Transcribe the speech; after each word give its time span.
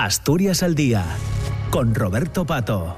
Asturias 0.00 0.62
al 0.62 0.76
Día, 0.76 1.04
con 1.70 1.92
Roberto 1.92 2.46
Pato. 2.46 2.96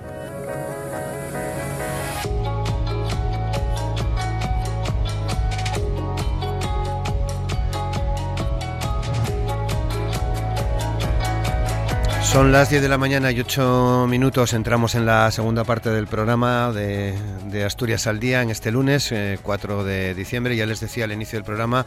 Son 12.23 12.53
las 12.53 12.69
10 12.69 12.83
de 12.83 12.89
la 12.89 12.97
mañana 12.97 13.33
y 13.33 13.41
8 13.41 14.07
minutos. 14.07 14.53
Entramos 14.53 14.95
en 14.95 15.05
la 15.05 15.31
segunda 15.31 15.65
parte 15.65 15.89
del 15.89 16.07
programa 16.07 16.71
de, 16.71 17.65
Asturias 17.65 18.07
al 18.07 18.21
Día 18.21 18.43
en 18.43 18.51
este 18.51 18.71
lunes, 18.71 19.13
4 19.43 19.81
eh, 19.81 19.85
de 19.85 20.15
diciembre. 20.15 20.55
Ya 20.55 20.65
les 20.65 20.79
decía 20.79 21.07
al 21.07 21.13
inicio 21.13 21.39
del 21.39 21.45
programa 21.45 21.87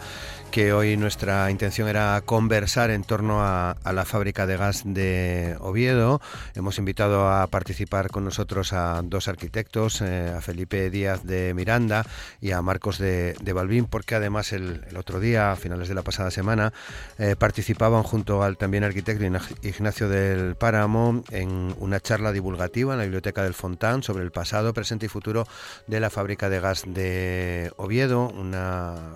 que 0.54 0.72
hoy 0.72 0.98
nuestra 0.98 1.50
intención 1.50 1.88
era 1.88 2.22
conversar 2.24 2.92
en 2.92 3.04
torno 3.04 3.42
a, 3.42 3.76
la 3.92 4.06
fábrica 4.06 4.46
de 4.46 4.56
gas 4.56 4.84
de 4.86 5.58
Oviedo. 5.60 6.22
Hemos 6.54 6.78
invitado 6.78 7.28
a 7.28 7.48
participar 7.48 8.12
con 8.12 8.24
nosotros 8.24 8.72
a 8.72 9.02
dos 9.04 9.28
arquitectos, 9.28 10.02
eh, 10.02 10.32
a 10.38 10.42
Felipe 10.42 10.92
Díaz 10.92 11.24
de 11.24 11.56
Miranda 11.56 12.06
y 12.40 12.52
a 12.52 12.62
Marcos 12.62 13.00
de, 13.00 13.36
Balbín, 13.52 13.86
porque 13.86 14.14
además 14.14 14.54
el, 14.54 14.86
otro 14.96 15.20
día, 15.20 15.52
a 15.52 15.56
finales 15.56 15.88
de 15.88 15.96
la 15.96 16.04
pasada 16.04 16.30
semana, 16.30 16.72
eh, 17.18 17.36
participaban 17.36 18.04
junto 18.04 18.44
al 18.44 18.56
también 18.56 18.84
arquitecto 18.84 19.26
Ignacio 19.64 20.08
del 20.08 20.56
Páramo 20.56 21.24
en 21.32 21.74
una 21.80 22.00
charla 22.00 22.32
divulgativa 22.32 22.94
en 22.94 23.00
la 23.00 23.06
Biblioteca 23.06 23.42
del 23.42 23.56
Fontán 23.56 24.04
sobre 24.04 24.24
el 24.24 24.30
pasado, 24.30 24.72
presente 24.72 25.08
y 25.08 25.10
futuro 25.10 25.48
de 25.88 26.00
la 26.00 26.12
fábrica 26.12 26.48
de 26.48 26.60
gas 26.60 26.84
de 26.86 27.72
Oviedo, 27.78 28.30
una 28.30 29.16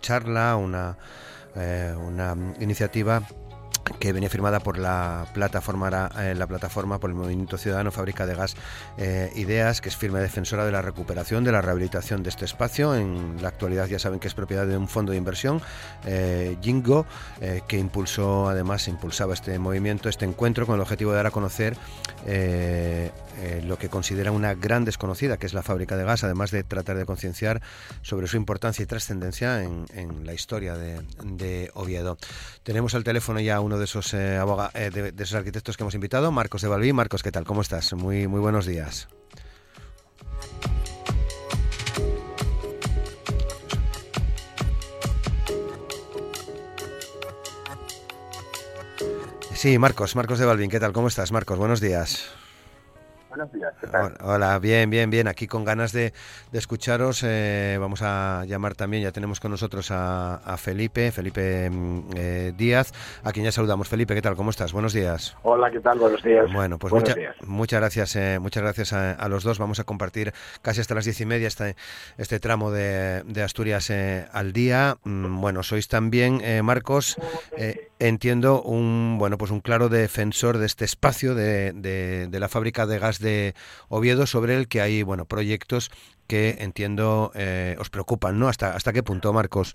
charla, 0.00 0.56
una, 0.56 0.96
eh, 1.56 1.94
una 1.96 2.36
iniciativa 2.60 3.22
que 3.98 4.12
viene 4.12 4.28
firmada 4.28 4.60
por 4.60 4.76
la 4.76 5.26
plataforma 5.32 6.10
eh, 6.20 6.34
la 6.34 6.46
plataforma 6.46 7.00
por 7.00 7.08
el 7.08 7.16
Movimiento 7.16 7.56
Ciudadano 7.56 7.90
Fábrica 7.90 8.26
de 8.26 8.34
Gas 8.34 8.54
eh, 8.98 9.32
Ideas, 9.34 9.80
que 9.80 9.88
es 9.88 9.96
firme 9.96 10.20
defensora 10.20 10.66
de 10.66 10.72
la 10.72 10.82
recuperación, 10.82 11.42
de 11.42 11.52
la 11.52 11.62
rehabilitación 11.62 12.22
de 12.22 12.28
este 12.28 12.44
espacio. 12.44 12.94
En 12.94 13.40
la 13.40 13.48
actualidad 13.48 13.86
ya 13.86 13.98
saben 13.98 14.20
que 14.20 14.28
es 14.28 14.34
propiedad 14.34 14.66
de 14.66 14.76
un 14.76 14.88
fondo 14.88 15.12
de 15.12 15.18
inversión, 15.18 15.62
Jingo, 16.60 17.06
que 17.66 17.78
impulsó, 17.78 18.48
además, 18.48 18.88
impulsaba 18.88 19.32
este 19.32 19.58
movimiento, 19.58 20.10
este 20.10 20.26
encuentro 20.26 20.66
con 20.66 20.74
el 20.74 20.82
objetivo 20.82 21.12
de 21.12 21.16
dar 21.16 21.26
a 21.26 21.30
conocer 21.30 21.76
eh, 23.38 23.62
lo 23.64 23.78
que 23.78 23.88
considera 23.88 24.32
una 24.32 24.54
gran 24.54 24.84
desconocida, 24.84 25.36
que 25.36 25.46
es 25.46 25.54
la 25.54 25.62
fábrica 25.62 25.96
de 25.96 26.04
gas, 26.04 26.24
además 26.24 26.50
de 26.50 26.64
tratar 26.64 26.96
de 26.96 27.06
concienciar 27.06 27.62
sobre 28.02 28.26
su 28.26 28.36
importancia 28.36 28.82
y 28.82 28.86
trascendencia 28.86 29.62
en, 29.62 29.86
la 30.24 30.34
historia 30.34 30.74
de, 30.74 31.70
Oviedo. 31.74 32.18
Tenemos 32.64 32.94
al 32.94 33.04
teléfono 33.04 33.38
ya 33.38 33.60
uno 33.60 33.78
de 33.78 33.84
esos, 33.84 34.12
eh, 34.14 34.40
eh, 34.74 34.90
de, 34.90 35.22
esos 35.22 35.34
arquitectos 35.34 35.76
que 35.76 35.84
hemos 35.84 35.94
invitado, 35.94 36.32
Marcos 36.32 36.62
de 36.62 36.68
Balbí. 36.68 36.92
Marcos, 36.92 37.22
¿qué 37.22 37.30
tal? 37.30 37.44
¿Cómo 37.44 37.60
estás? 37.60 37.92
Muy, 37.92 38.26
muy 38.26 38.40
buenos 38.40 38.66
días. 38.66 39.08
Sí, 49.54 49.78
Marcos, 49.78 50.16
Marcos 50.16 50.38
de 50.38 50.46
Balbín, 50.46 50.70
¿qué 50.70 50.80
tal? 50.80 50.92
¿Cómo 50.92 51.08
estás, 51.08 51.32
Marcos? 51.32 51.58
Buenos 51.58 51.80
días. 51.80 52.30
Hola, 54.22 54.58
bien, 54.58 54.90
bien, 54.90 55.10
bien. 55.10 55.28
Aquí 55.28 55.46
con 55.46 55.64
ganas 55.64 55.92
de, 55.92 56.12
escucharos. 56.52 57.22
Eh, 57.24 57.76
vamos 57.80 58.00
a 58.02 58.44
llamar 58.46 58.74
también, 58.74 59.02
ya 59.02 59.12
tenemos 59.12 59.40
con 59.40 59.50
nosotros 59.50 59.90
a, 59.90 60.56
Felipe, 60.58 61.12
Felipe 61.12 61.70
mm, 61.70 62.00
eh, 62.16 62.52
Díaz, 62.56 62.92
a 63.22 63.32
quien 63.32 63.44
ya 63.44 63.52
saludamos. 63.52 63.88
Felipe, 63.88 64.14
¿qué 64.14 64.22
tal? 64.22 64.36
¿Cómo 64.36 64.50
estás? 64.50 64.72
Buenos 64.72 64.92
días. 64.92 65.36
Hola, 65.42 65.70
¿qué 65.70 65.80
tal? 65.80 65.98
Buenos 65.98 66.22
días. 66.22 66.52
Bueno, 66.52 66.78
pues 66.78 66.92
muchas 67.46 67.80
gracias, 67.80 68.16
eh, 68.16 68.38
muchas 68.40 68.62
gracias 68.62 68.92
a, 68.92 69.28
los 69.28 69.44
dos. 69.44 69.58
Vamos 69.58 69.78
a 69.80 69.84
compartir 69.84 70.32
casi 70.62 70.80
hasta 70.80 70.94
las 70.94 71.04
diez 71.04 71.20
y 71.20 71.26
media 71.26 71.48
este, 71.48 71.76
este 72.16 72.40
tramo 72.40 72.70
de, 72.70 73.22
Asturias 73.42 73.90
al 74.32 74.52
día. 74.52 74.96
Mm, 75.04 75.40
bueno, 75.40 75.62
sois 75.62 75.88
también, 75.88 76.42
Marcos, 76.64 77.16
entiendo, 77.98 78.62
un 78.62 79.16
bueno, 79.18 79.38
pues 79.38 79.50
un 79.50 79.60
claro 79.60 79.88
defensor 79.88 80.58
de 80.58 80.66
este 80.66 80.84
espacio 80.84 81.34
de, 81.34 81.72
de 81.72 82.40
la 82.40 82.48
fábrica 82.48 82.86
de 82.86 82.98
gas 82.98 83.18
de 83.18 83.54
Oviedo 83.88 84.26
sobre 84.26 84.56
el 84.56 84.68
que 84.68 84.80
hay 84.80 85.02
bueno 85.02 85.24
proyectos 85.24 85.90
que 86.28 86.56
entiendo 86.60 87.32
eh, 87.34 87.74
os 87.80 87.90
preocupan, 87.90 88.38
¿no? 88.38 88.48
¿Hasta, 88.48 88.76
¿Hasta 88.76 88.92
qué 88.92 89.02
punto, 89.02 89.32
Marcos? 89.32 89.74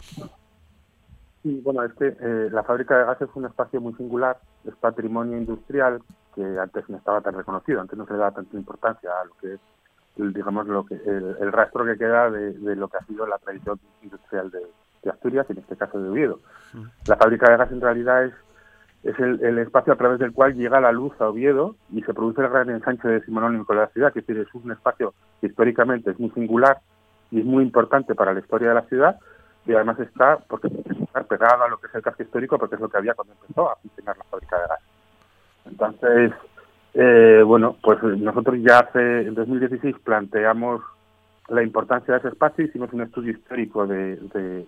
Sí, 1.41 1.59
bueno, 1.61 1.83
es 1.83 1.93
que 1.93 2.07
eh, 2.07 2.49
la 2.51 2.63
fábrica 2.63 2.97
de 2.97 3.05
gas 3.05 3.21
es 3.21 3.29
un 3.33 3.45
espacio 3.45 3.81
muy 3.81 3.93
singular, 3.95 4.37
es 4.63 4.75
patrimonio 4.75 5.37
industrial 5.37 6.01
que 6.35 6.43
antes 6.57 6.87
no 6.87 6.97
estaba 6.97 7.19
tan 7.21 7.33
reconocido, 7.33 7.81
antes 7.81 7.97
no 7.97 8.05
se 8.05 8.13
le 8.13 8.19
daba 8.19 8.31
tanta 8.31 8.55
importancia 8.55 9.09
a 9.19 9.25
lo 9.25 9.33
que 9.41 9.55
es, 9.55 10.33
digamos, 10.33 10.67
lo 10.67 10.85
que 10.85 10.95
el, 10.95 11.51
rastro 11.51 11.85
que 11.85 11.97
queda 11.97 12.29
de, 12.29 12.75
lo 12.75 12.87
que 12.87 12.97
ha 12.97 13.05
sido 13.05 13.25
la 13.27 13.39
tradición 13.39 13.79
industrial 14.01 14.49
de, 14.51 14.61
de 15.03 15.09
Asturias, 15.09 15.49
en 15.49 15.57
este 15.57 15.75
caso 15.75 15.99
de 15.99 16.09
Oviedo. 16.09 16.39
La 17.07 17.15
fábrica 17.17 17.49
de 17.49 17.57
gas 17.57 17.71
en 17.71 17.81
realidad 17.81 18.25
es 18.25 18.33
es 19.03 19.19
el, 19.19 19.59
espacio 19.59 19.93
a 19.93 19.97
través 19.97 20.19
del 20.19 20.31
cual 20.31 20.53
llega 20.53 20.79
la 20.79 20.93
luz 20.93 21.11
a 21.19 21.27
Oviedo 21.27 21.75
y 21.91 22.01
se 22.03 22.13
produce 22.13 22.41
el 22.41 22.49
gran 22.49 22.69
ensanche 22.69 23.07
decimonónico 23.07 23.73
de 23.73 23.79
la 23.79 23.87
ciudad, 23.87 24.13
que 24.13 24.19
es, 24.19 24.27
decir, 24.27 24.45
es 24.47 24.53
un 24.55 24.71
espacio 24.71 25.13
que 25.41 25.47
históricamente 25.47 26.11
es 26.11 26.19
muy 26.19 26.29
singular 26.31 26.79
y 27.29 27.39
es 27.39 27.45
muy 27.45 27.63
importante 27.63 28.15
para 28.15 28.33
la 28.33 28.39
historia 28.39 28.69
de 28.69 28.75
la 28.75 28.83
ciudad 28.83 29.19
y 29.65 29.73
además 29.73 29.99
está 29.99 30.37
porque 30.47 30.67
está 30.67 31.23
pegado 31.23 31.63
a 31.63 31.67
lo 31.67 31.77
que 31.77 31.87
es 31.87 31.95
el 31.95 32.01
casco 32.01 32.23
histórico 32.23 32.57
porque 32.57 32.75
es 32.75 32.81
lo 32.81 32.87
que 32.87 32.97
había 32.97 33.13
cuando 33.13 33.33
empezó 33.33 33.69
a 33.69 33.75
funcionar 33.75 34.17
la 34.17 34.23
fábrica 34.23 34.57
de 34.57 34.67
gas. 34.67 34.79
Entonces, 35.65 36.31
eh, 36.93 37.43
bueno, 37.45 37.75
pues 37.83 38.01
nosotros 38.03 38.55
ya 38.61 38.79
hace 38.79 39.27
en 39.27 39.35
2016 39.35 39.97
planteamos 40.03 40.81
la 41.53 41.63
importancia 41.63 42.13
de 42.13 42.19
ese 42.19 42.29
espacio, 42.29 42.65
hicimos 42.65 42.91
un 42.93 43.01
estudio 43.01 43.31
histórico 43.31 43.85
de, 43.85 44.17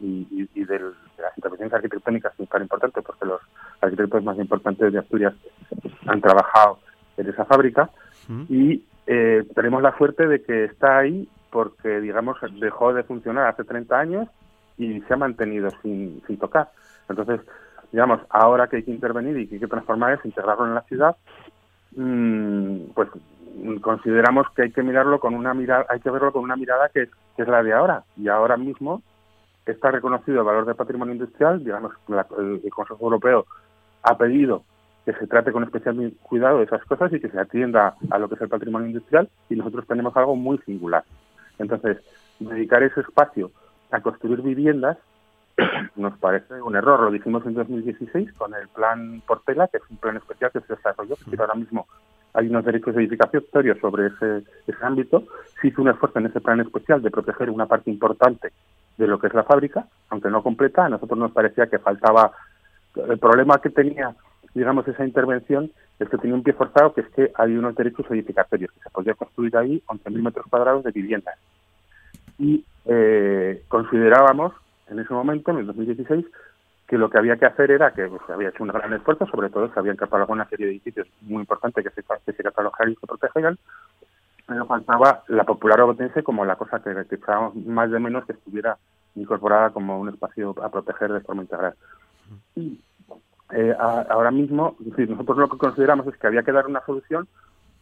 y, 0.02 0.64
de, 0.64 0.80
las 1.18 1.38
intervenciones 1.38 1.74
arquitectónicas 1.74 2.34
que 2.36 2.44
es 2.44 2.50
tan 2.50 2.62
importante 2.62 3.02
porque 3.02 3.26
los 3.26 3.42
arquitectos 3.82 4.24
más 4.24 4.38
importantes 4.38 4.94
de 4.94 5.00
Asturias 5.00 5.34
han 6.06 6.22
trabajado 6.22 6.80
en 7.18 7.30
esa 7.30 7.46
fábrica 7.46 7.90
y 8.50 8.84
eh, 9.08 9.44
tenemos 9.56 9.82
la 9.82 9.98
suerte 9.98 10.28
de 10.28 10.42
que 10.44 10.66
está 10.66 11.00
ahí 11.00 11.28
porque, 11.50 12.02
digamos, 12.02 12.38
dejó 12.60 12.94
de 12.94 13.04
funcionar 13.04 13.48
hace 13.48 13.64
30 13.64 14.00
años 14.00 14.28
y 14.78 15.02
se 15.02 15.14
ha 15.14 15.18
mantenido 15.18 15.70
sin, 15.82 16.22
sin 16.28 16.38
tocar. 16.38 16.70
Entonces, 17.10 17.42
digamos, 17.92 18.22
ahora 18.30 18.68
que 18.68 18.78
hay 18.78 18.84
que 18.84 18.92
intervenir 18.92 19.38
y 19.38 19.48
que 19.48 19.56
hay 19.56 19.62
que 19.62 19.68
transformar 19.68 20.14
eso, 20.14 20.28
integrarlo 20.28 20.66
en 20.66 20.76
la 20.76 20.82
ciudad, 20.82 21.16
mmm, 21.96 22.92
pues 22.94 23.10
consideramos 23.82 24.48
que 24.56 24.64
hay 24.64 24.72
que 24.72 24.84
mirarlo 24.84 25.20
con 25.20 25.34
una 25.34 25.54
mirada, 25.54 25.86
hay 25.90 26.00
que 26.00 26.10
verlo 26.10 26.32
con 26.32 26.44
una 26.44 26.56
mirada 26.56 26.90
que, 26.90 27.10
es 27.38 27.48
la 27.48 27.64
de 27.64 27.74
ahora. 27.74 28.04
Y 28.18 28.28
ahora 28.28 28.58
mismo 28.58 29.02
está 29.66 29.92
reconocido 29.92 30.40
el 30.40 30.46
valor 30.46 30.66
del 30.66 30.76
patrimonio 30.76 31.14
industrial, 31.14 31.64
digamos, 31.64 31.94
el, 32.08 32.62
Consejo 32.70 33.04
Europeo 33.04 33.46
ha 34.04 34.18
pedido 34.18 34.64
que 35.04 35.14
se 35.14 35.28
trate 35.28 35.52
con 35.52 35.64
especial 35.64 36.14
cuidado 36.22 36.60
de 36.60 36.66
esas 36.66 36.84
cosas 36.86 37.12
y 37.14 37.20
que 37.20 37.30
se 37.30 37.40
atienda 37.40 37.96
a 38.10 38.20
lo 38.20 38.28
que 38.30 38.36
es 38.36 38.42
el 38.42 38.50
patrimonio 38.50 38.88
industrial 38.88 39.30
y 39.50 39.56
nosotros 39.56 39.86
tenemos 39.88 40.16
algo 40.16 40.36
muy 40.36 40.58
singular. 40.60 41.04
Entonces, 41.58 41.98
dedicar 42.40 42.84
ese 42.84 43.02
espacio 43.02 43.52
a 43.92 44.02
construir 44.02 44.42
viviendas 44.42 44.98
nos 45.96 46.18
parece 46.20 46.62
un 46.62 46.76
error. 46.76 47.00
Lo 47.02 47.12
dijimos 47.12 47.46
en 47.46 47.54
2016 47.54 48.34
con 48.34 48.54
el 48.54 48.68
plan 48.68 49.22
Portela, 49.26 49.68
que 49.68 49.78
es 49.78 49.84
un 49.90 49.98
plan 49.98 50.18
especial 50.18 50.52
que 50.52 50.62
se 50.62 50.76
desarrolló, 50.76 51.16
que 51.16 51.38
ahora 51.40 51.56
mismo 51.56 51.88
hay 52.36 52.48
unos 52.48 52.66
derechos 52.66 52.96
de 52.96 53.02
edificación 53.02 53.44
sobre 53.82 54.08
ese, 54.08 54.44
ese 54.68 54.86
ámbito. 54.86 55.24
Se 55.62 55.68
hizo 55.68 55.82
un 55.82 55.90
esfuerzo 55.90 56.20
en 56.20 56.28
ese 56.28 56.42
plan 56.42 56.60
especial 56.60 57.02
de 57.02 57.12
proteger 57.12 57.50
una 57.50 57.66
parte 57.66 57.90
importante 57.90 58.52
de 58.98 59.08
lo 59.08 59.20
que 59.20 59.28
es 59.28 59.34
la 59.34 59.44
fábrica, 59.44 59.88
aunque 60.10 60.30
no 60.30 60.44
completa. 60.44 60.86
A 60.86 60.90
nosotros 60.90 61.18
nos 61.18 61.32
parecía 61.32 61.68
que 61.68 61.80
faltaba. 61.80 62.32
El 62.96 63.18
problema 63.20 63.60
que 63.60 63.70
tenía, 63.70 64.16
digamos, 64.54 64.88
esa 64.88 65.06
intervención 65.06 65.72
es 66.00 66.10
que 66.10 66.18
tenía 66.18 66.36
un 66.36 66.44
pie 66.44 66.54
forzado, 66.54 66.94
que 66.94 67.02
es 67.02 67.10
que 67.10 67.32
hay 67.36 67.56
unos 67.56 67.76
derechos 67.76 68.06
edificatorios, 68.10 68.72
que 68.72 68.80
se 68.80 68.90
podía 68.90 69.14
construir 69.14 69.56
ahí 69.58 69.82
11.000 69.88 70.22
metros 70.22 70.46
cuadrados 70.50 70.84
de 70.84 70.92
viviendas. 70.92 71.36
Y 72.38 72.66
eh, 72.86 73.64
considerábamos 73.68 74.54
en 74.90 75.00
ese 75.00 75.14
momento, 75.14 75.52
en 75.52 75.58
el 75.58 75.68
2016, 75.68 76.26
que 76.88 76.98
lo 76.98 77.10
que 77.10 77.18
había 77.18 77.38
que 77.38 77.46
hacer 77.46 77.72
era 77.72 77.92
que 77.92 78.10
se 78.28 78.34
había 78.34 78.50
hecho 78.50 78.64
un 78.64 78.70
gran 78.70 78.94
esfuerzo, 78.94 79.26
sobre 79.28 79.50
todo 79.50 79.72
se 79.74 79.80
habían 79.80 79.96
catalogado 79.96 80.34
una 80.34 80.48
serie 80.48 80.68
de 80.68 80.72
edificios 80.74 81.08
muy 81.22 81.42
importantes 81.42 81.84
que 81.84 81.90
se, 81.90 82.04
que 82.26 82.34
se 82.34 82.44
catalogaran 82.44 82.92
y 82.92 82.96
se 82.96 83.08
protegerían, 83.08 83.58
pero 84.46 84.66
faltaba 84.66 85.24
la 85.28 85.44
popular 85.44 85.82
obetense 85.82 86.22
como 86.24 86.46
la 86.46 86.56
cosa 86.56 86.82
que, 86.84 86.94
que 87.10 87.20
más 87.66 87.90
de 87.90 88.00
menos 88.00 88.26
que 88.26 88.34
estuviera 88.34 88.78
incorporada 89.16 89.72
como 89.72 90.00
un 90.00 90.10
espacio 90.10 90.56
a 90.62 90.70
proteger 90.70 91.12
de 91.12 91.22
forma 91.22 91.42
integral. 91.42 91.74
Y 92.56 92.80
eh, 93.52 93.76
ahora 93.80 94.32
mismo, 94.32 94.76
nosotros 94.80 95.38
lo 95.38 95.50
que 95.50 95.58
consideramos 95.58 96.06
es 96.08 96.18
que 96.18 96.28
había 96.28 96.44
que 96.44 96.52
dar 96.52 96.68
una 96.68 96.86
solución 96.86 97.28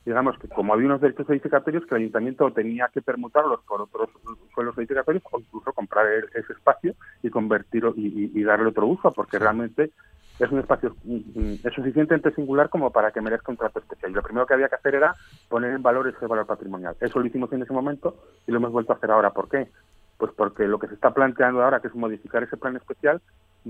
digamos 0.05 0.37
que 0.37 0.47
como 0.49 0.73
había 0.73 0.87
unos 0.87 1.01
derechos 1.01 1.29
edificatorios 1.29 1.85
que 1.85 1.95
el 1.95 2.01
ayuntamiento 2.01 2.51
tenía 2.51 2.89
que 2.93 3.01
permutarlos 3.01 3.61
por 3.61 3.81
otros 3.81 4.09
suelos 4.53 4.77
edificatorios 4.77 5.23
o 5.31 5.39
incluso 5.39 5.71
comprar 5.73 6.07
ese 6.33 6.53
espacio 6.53 6.93
y 7.21 7.29
convertirlo 7.29 7.93
y, 7.95 8.43
darle 8.43 8.69
otro 8.69 8.87
uso 8.87 9.11
porque 9.11 9.39
realmente 9.39 9.91
es 10.39 10.51
un 10.51 10.59
espacio 10.59 10.95
mm, 11.03 11.15
mm, 11.15 11.53
es 11.63 11.73
suficientemente 11.73 12.31
singular 12.31 12.69
como 12.69 12.91
para 12.91 13.11
que 13.11 13.21
merezca 13.21 13.51
un 13.51 13.57
trato 13.57 13.79
especial. 13.79 14.11
Y 14.11 14.15
lo 14.15 14.23
primero 14.23 14.45
que 14.45 14.55
había 14.55 14.67
que 14.67 14.75
hacer 14.75 14.95
era 14.95 15.15
poner 15.47 15.73
en 15.73 15.83
valor 15.83 16.07
ese 16.07 16.25
valor 16.25 16.45
patrimonial. 16.47 16.95
Eso 16.99 17.19
lo 17.19 17.25
hicimos 17.25 17.53
en 17.53 17.61
ese 17.61 17.71
momento 17.71 18.17
y 18.47 18.51
lo 18.51 18.57
hemos 18.57 18.71
vuelto 18.71 18.91
a 18.93 18.95
hacer 18.95 19.11
ahora. 19.11 19.29
¿Por 19.29 19.47
qué? 19.47 19.69
Pues 20.17 20.31
porque 20.35 20.67
lo 20.67 20.79
que 20.79 20.87
se 20.87 20.95
está 20.95 21.13
planteando 21.13 21.63
ahora, 21.63 21.79
que 21.79 21.87
es 21.87 21.95
modificar 21.95 22.43
ese 22.43 22.57
plan 22.57 22.75
especial, 22.75 23.21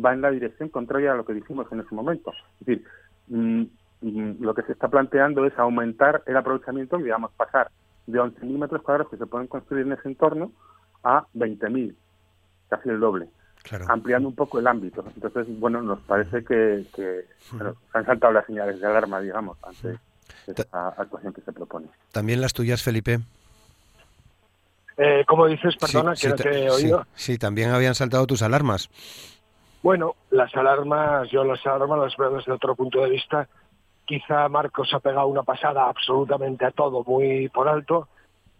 va 0.03 0.13
en 0.13 0.21
la 0.21 0.31
dirección 0.31 0.69
contraria 0.69 1.11
a 1.11 1.15
lo 1.15 1.25
que 1.25 1.33
dijimos 1.33 1.67
en 1.71 1.81
ese 1.81 1.93
momento. 1.93 2.31
Es 2.31 2.65
decir, 2.65 2.85
mm, 3.27 3.63
lo 4.03 4.53
que 4.53 4.63
se 4.63 4.73
está 4.73 4.89
planteando 4.89 5.45
es 5.45 5.57
aumentar 5.57 6.23
el 6.25 6.37
aprovechamiento, 6.37 6.97
digamos, 6.97 7.31
pasar 7.31 7.71
de 8.05 8.19
11.000 8.19 8.57
metros 8.59 8.81
cuadrados 8.81 9.09
que 9.09 9.17
se 9.17 9.25
pueden 9.25 9.47
construir 9.47 9.85
en 9.85 9.93
ese 9.93 10.09
entorno 10.09 10.51
a 11.03 11.25
20.000, 11.33 11.95
casi 12.69 12.89
el 12.89 12.99
doble 12.99 13.29
ampliando 13.87 14.27
un 14.27 14.35
poco 14.35 14.59
el 14.59 14.67
ámbito. 14.67 15.03
Entonces, 15.15 15.47
bueno, 15.59 15.81
nos 15.81 15.99
parece 16.01 16.43
que, 16.43 16.85
se 16.93 17.25
han 17.93 18.05
saltado 18.05 18.33
las 18.33 18.45
señales 18.45 18.79
de 18.79 18.87
alarma, 18.87 19.19
digamos, 19.21 19.57
ante 19.63 19.99
esta 20.47 20.89
actuación 20.89 21.33
que 21.33 21.41
se 21.41 21.51
propone. 21.51 21.87
¿También 22.11 22.41
las 22.41 22.53
tuyas, 22.53 22.83
Felipe? 22.83 23.19
Eh, 24.97 25.23
¿Cómo 25.27 25.47
dices? 25.47 25.75
Perdona, 25.77 26.13
que 26.15 26.29
no 26.29 26.35
te 26.35 26.65
he 26.65 26.69
oído. 26.69 27.07
Sí, 27.15 27.37
también 27.37 27.71
habían 27.71 27.95
saltado 27.95 28.27
tus 28.27 28.41
alarmas. 28.41 28.89
Bueno, 29.81 30.15
las 30.29 30.53
alarmas, 30.55 31.29
yo 31.29 31.43
las 31.43 31.65
alarmas 31.65 31.99
las 31.99 32.17
veo 32.17 32.35
desde 32.35 32.51
otro 32.51 32.75
punto 32.75 33.01
de 33.01 33.09
vista. 33.09 33.47
Quizá 34.05 34.49
Marcos 34.49 34.93
ha 34.93 34.99
pegado 34.99 35.27
una 35.27 35.43
pasada 35.43 35.87
absolutamente 35.87 36.65
a 36.65 36.71
todo, 36.71 37.03
muy 37.03 37.49
por 37.49 37.67
alto, 37.67 38.09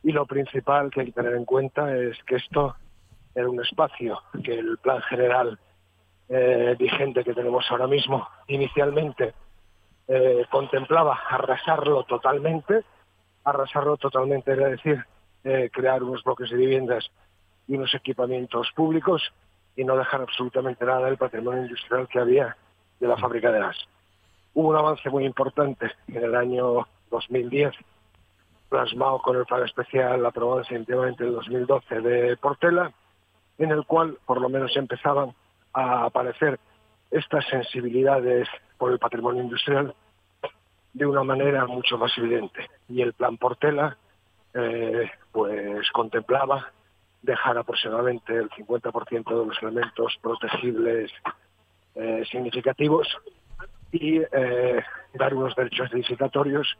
y 0.04 0.12
lo 0.12 0.26
principal 0.26 0.90
que 0.90 1.02
hay 1.02 1.06
que 1.08 1.14
tener 1.14 1.34
en 1.34 1.46
cuenta 1.46 1.96
es 1.96 2.22
que 2.24 2.36
esto 2.36 2.76
era 3.36 3.50
un 3.50 3.62
espacio 3.62 4.22
que 4.44 4.60
el 4.60 4.78
plan 4.78 5.02
general 5.04 5.60
eh, 6.30 6.76
vigente 6.78 7.24
que 7.24 7.34
tenemos 7.34 7.66
ahora 7.70 7.88
mismo 7.88 8.28
inicialmente 8.48 9.34
eh, 10.08 10.46
contemplaba 10.50 11.20
arrasarlo 11.30 12.04
totalmente. 12.04 12.84
Arrasarlo 13.44 13.98
totalmente 13.98 14.52
era 14.52 14.68
decir, 14.68 15.04
eh, 15.44 15.70
crear 15.72 16.04
unos 16.04 16.24
bloques 16.24 16.50
de 16.50 16.58
viviendas 16.58 17.10
y 17.68 17.76
unos 17.76 17.94
equipamientos 17.94 18.70
públicos 18.76 19.22
y 19.76 19.84
no 19.84 19.96
dejar 19.96 20.22
absolutamente 20.22 20.86
nada 20.86 21.08
del 21.08 21.18
patrimonio 21.18 21.64
industrial 21.64 22.08
que 22.08 22.20
había 22.20 22.56
de 23.00 23.08
la 23.08 23.18
fábrica 23.18 23.52
de 23.52 23.60
gas. 23.60 23.78
Hubo 24.56 24.70
un 24.70 24.76
avance 24.76 25.10
muy 25.10 25.26
importante 25.26 25.92
en 26.08 26.24
el 26.24 26.36
año 26.36 26.88
2010, 27.10 27.74
plasmado 28.70 29.20
con 29.20 29.38
el 29.38 29.46
plan 29.46 29.64
especial 29.64 30.26
aprobado 30.26 30.60
definitivamente 30.60 31.24
en 31.24 31.30
el 31.30 31.36
2012 31.36 32.02
de 32.02 32.38
Portela, 32.38 32.92
en 33.58 33.72
el 33.72 33.86
cual 33.86 34.18
por 34.26 34.40
lo 34.40 34.50
menos 34.50 34.76
empezaban 34.78 35.34
a 35.74 36.06
aparecer 36.06 36.60
estas 37.10 37.46
sensibilidades 37.48 38.48
por 38.78 38.92
el 38.92 39.00
patrimonio 39.00 39.42
industrial 39.42 39.96
de 40.94 41.06
una 41.06 41.24
manera 41.24 41.66
mucho 41.66 41.98
más 41.98 42.16
evidente. 42.18 42.70
Y 42.90 43.02
el 43.02 43.14
plan 43.14 43.38
Portela 43.38 43.98
eh, 44.54 45.10
pues 45.32 45.90
contemplaba 45.92 46.72
dejar 47.24 47.58
aproximadamente 47.58 48.36
el 48.36 48.50
50% 48.52 49.40
de 49.40 49.46
los 49.48 49.64
elementos 49.64 50.16
protegibles 50.22 51.12
eh, 51.96 52.24
significativos 52.30 53.08
y 53.94 54.18
eh, 54.20 54.84
dar 55.14 55.34
unos 55.34 55.56
derechos 55.56 55.90
edificatorios 55.94 56.78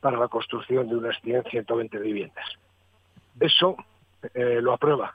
para 0.00 0.18
la 0.18 0.26
construcción 0.26 0.88
de 0.88 0.96
unas 0.96 1.20
100, 1.22 1.44
120 1.44 1.98
viviendas. 1.98 2.46
Eso 3.38 3.76
lo 4.34 4.72
aprueba 4.72 5.14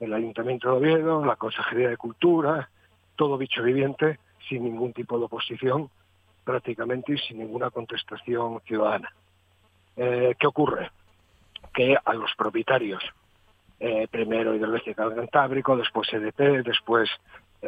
el 0.00 0.12
Ayuntamiento 0.12 0.70
de 0.70 0.76
Oviedo, 0.76 1.24
la 1.24 1.36
Consejería 1.36 1.88
de 1.88 1.96
Cultura, 1.96 2.68
todo 3.16 3.38
bicho 3.38 3.62
viviente, 3.62 4.18
sin 4.48 4.64
ningún 4.64 4.92
tipo 4.92 5.18
de 5.18 5.24
oposición, 5.24 5.90
prácticamente 6.44 7.14
y 7.14 7.18
sin 7.18 7.38
ninguna 7.38 7.70
contestación 7.70 8.60
ciudadana. 8.66 9.12
Eh, 9.96 10.34
¿Qué 10.38 10.46
ocurre? 10.46 10.90
Que 11.72 11.96
a 12.02 12.14
los 12.14 12.30
propietarios, 12.36 13.02
eh, 13.80 14.06
primero 14.10 14.54
Hidroeléctrica 14.54 15.08
del 15.08 15.16
Cantábrico, 15.16 15.76
después 15.76 16.12
EDP, 16.12 16.62
después 16.62 17.08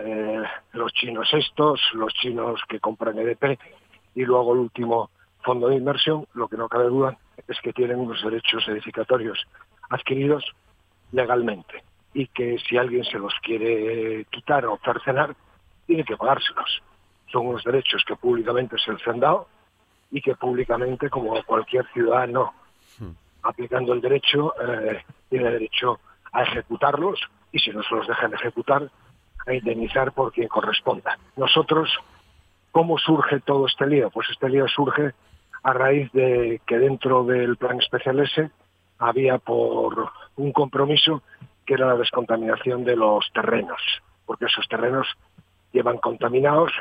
eh, 0.05 0.43
los 0.73 0.93
chinos 0.93 1.29
estos, 1.33 1.81
los 1.95 2.13
chinos 2.15 2.61
que 2.69 2.81
compran 2.81 3.19
EDP, 3.19 3.59
y 4.15 4.25
luego 4.25 4.53
el 4.53 4.61
último 4.61 5.11
fondo 5.43 5.69
de 5.69 5.77
inversión, 5.77 6.27
lo 6.35 6.49
que 6.49 6.57
no 6.57 6.69
cabe 6.69 6.87
duda 6.87 7.17
es 7.47 7.59
que 7.61 7.73
tienen 7.73 7.99
unos 7.99 8.23
derechos 8.23 8.67
edificatorios 8.69 9.47
adquiridos 9.91 10.45
legalmente 11.13 11.83
y 12.15 12.27
que 12.27 12.59
si 12.59 12.77
alguien 12.77 13.05
se 13.05 13.19
los 13.19 13.35
quiere 13.43 14.27
quitar 14.31 14.67
o 14.67 14.79
cercenar, 14.85 15.35
tiene 15.87 16.05
que 16.05 16.17
pagárselos. 16.17 16.83
Son 17.31 17.47
unos 17.47 17.63
derechos 17.65 18.05
que 18.07 18.17
públicamente 18.17 18.77
se 18.79 18.93
les 18.93 19.07
han 19.07 19.21
dado 19.21 19.47
y 20.11 20.21
que 20.21 20.35
públicamente, 20.35 21.11
como 21.11 21.43
cualquier 21.45 21.87
ciudadano 21.93 22.53
hmm. 22.99 23.11
aplicando 23.43 23.93
el 23.93 24.01
derecho, 24.01 24.55
eh, 24.61 25.05
tiene 25.29 25.51
derecho 25.51 26.01
a 26.33 26.43
ejecutarlos 26.43 27.21
y 27.53 27.59
si 27.59 27.71
no 27.71 27.83
se 27.83 27.95
los 27.95 28.07
dejan 28.07 28.35
ejecutar, 28.35 28.91
a 29.49 29.55
indemnizar 29.55 30.13
por 30.13 30.33
quien 30.33 30.49
corresponda. 30.49 31.19
Nosotros, 31.37 31.91
¿cómo 32.73 32.99
surge 32.99 33.41
todo 33.41 33.67
este 33.67 33.87
lío? 33.87 34.11
Pues 34.11 34.29
este 34.31 34.49
lío 34.49 34.69
surge 34.69 35.13
a 35.63 35.73
raíz 35.73 36.11
de 36.13 36.61
que 36.67 36.79
dentro 36.79 37.25
del 37.25 37.57
plan 37.57 37.79
especial 37.79 38.21
S 38.21 38.51
había 38.99 39.39
por 39.39 40.11
un 40.37 40.53
compromiso 40.53 41.23
que 41.67 41.75
era 41.75 41.87
la 41.87 41.97
descontaminación 41.97 42.85
de 42.85 42.97
los 42.97 43.31
terrenos, 43.33 43.81
porque 44.27 44.47
esos 44.47 44.67
terrenos 44.69 45.07
llevan 45.73 45.99
contaminados 45.99 46.73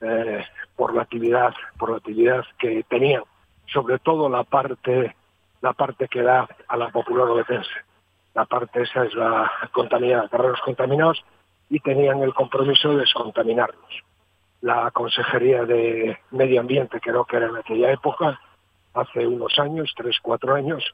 eh, 0.00 0.44
por 0.74 0.94
la 0.94 1.02
actividad, 1.02 1.54
por 1.78 1.90
la 1.90 1.98
actividad 1.98 2.44
que 2.58 2.82
tenían, 2.88 3.22
sobre 3.66 3.98
todo 3.98 4.28
la 4.28 4.44
parte, 4.44 5.14
la 5.60 5.72
parte 5.74 6.08
que 6.08 6.22
da 6.22 6.48
a 6.66 6.76
la 6.76 6.88
popular 6.88 7.28
obetense. 7.28 7.70
La 8.34 8.46
parte 8.46 8.82
esa 8.82 9.04
es 9.04 9.14
la 9.14 9.50
contaminada, 9.72 10.28
terrenos 10.28 10.60
contaminados, 10.64 11.22
y 11.72 11.80
tenían 11.80 12.22
el 12.22 12.34
compromiso 12.34 12.90
de 12.90 12.98
descontaminarlos. 12.98 14.04
La 14.60 14.90
Consejería 14.90 15.64
de 15.64 16.18
Medio 16.30 16.60
Ambiente, 16.60 17.00
creo 17.00 17.24
que 17.24 17.38
era 17.38 17.46
en 17.48 17.56
aquella 17.56 17.90
época, 17.90 18.38
hace 18.92 19.26
unos 19.26 19.58
años, 19.58 19.90
tres, 19.96 20.18
cuatro 20.20 20.54
años, 20.54 20.84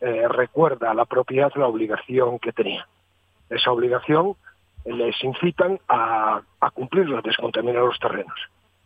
eh, 0.00 0.26
recuerda 0.28 0.90
a 0.90 0.94
la 0.94 1.04
propiedad 1.04 1.52
la 1.54 1.66
obligación 1.66 2.38
que 2.38 2.50
tenía. 2.50 2.88
Esa 3.50 3.72
obligación 3.72 4.34
les 4.86 5.22
incitan 5.22 5.78
a, 5.86 6.40
a 6.60 6.70
cumplirla, 6.70 7.18
a 7.18 7.22
descontaminar 7.22 7.82
los 7.82 7.98
terrenos. 7.98 8.38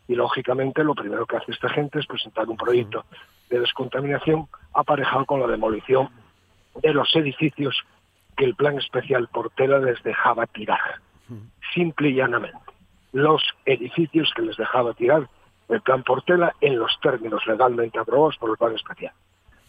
Y 0.08 0.16
lógicamente 0.16 0.82
lo 0.82 0.96
primero 0.96 1.26
que 1.26 1.36
hace 1.36 1.52
esta 1.52 1.68
gente 1.68 2.00
es 2.00 2.06
presentar 2.06 2.48
un 2.48 2.56
proyecto 2.56 3.04
de 3.50 3.60
descontaminación 3.60 4.48
aparejado 4.74 5.24
con 5.26 5.38
la 5.38 5.46
demolición 5.46 6.08
de 6.82 6.92
los 6.92 7.14
edificios 7.14 7.84
que 8.36 8.46
el 8.46 8.56
plan 8.56 8.78
especial 8.78 9.28
Portela 9.28 9.78
les 9.78 10.02
dejaba 10.02 10.46
tirar. 10.46 11.05
Simple 11.74 12.10
y 12.10 12.14
llanamente. 12.14 12.58
Los 13.12 13.42
edificios 13.64 14.32
que 14.34 14.42
les 14.42 14.56
dejaba 14.56 14.94
tirar 14.94 15.28
el 15.68 15.80
plan 15.80 16.02
Portela 16.02 16.54
en 16.60 16.78
los 16.78 16.98
términos 17.00 17.46
legalmente 17.46 17.98
aprobados 17.98 18.36
por 18.38 18.50
el 18.50 18.56
plan 18.56 18.74
especial. 18.74 19.12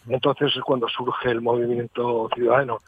Entonces 0.08 0.54
es 0.56 0.62
cuando 0.62 0.88
surge 0.88 1.30
el 1.30 1.40
movimiento 1.40 2.28
ciudadano 2.34 2.78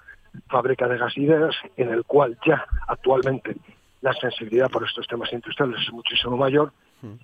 Fábrica 0.48 0.86
de 0.86 0.98
Gas 0.98 1.16
Ideas, 1.16 1.54
en 1.76 1.90
el 1.90 2.04
cual 2.04 2.38
ya 2.46 2.64
actualmente 2.86 3.56
la 4.00 4.12
sensibilidad 4.14 4.70
por 4.70 4.84
estos 4.84 5.06
temas 5.06 5.32
industriales 5.32 5.80
es 5.80 5.92
muchísimo 5.92 6.36
mayor 6.36 6.72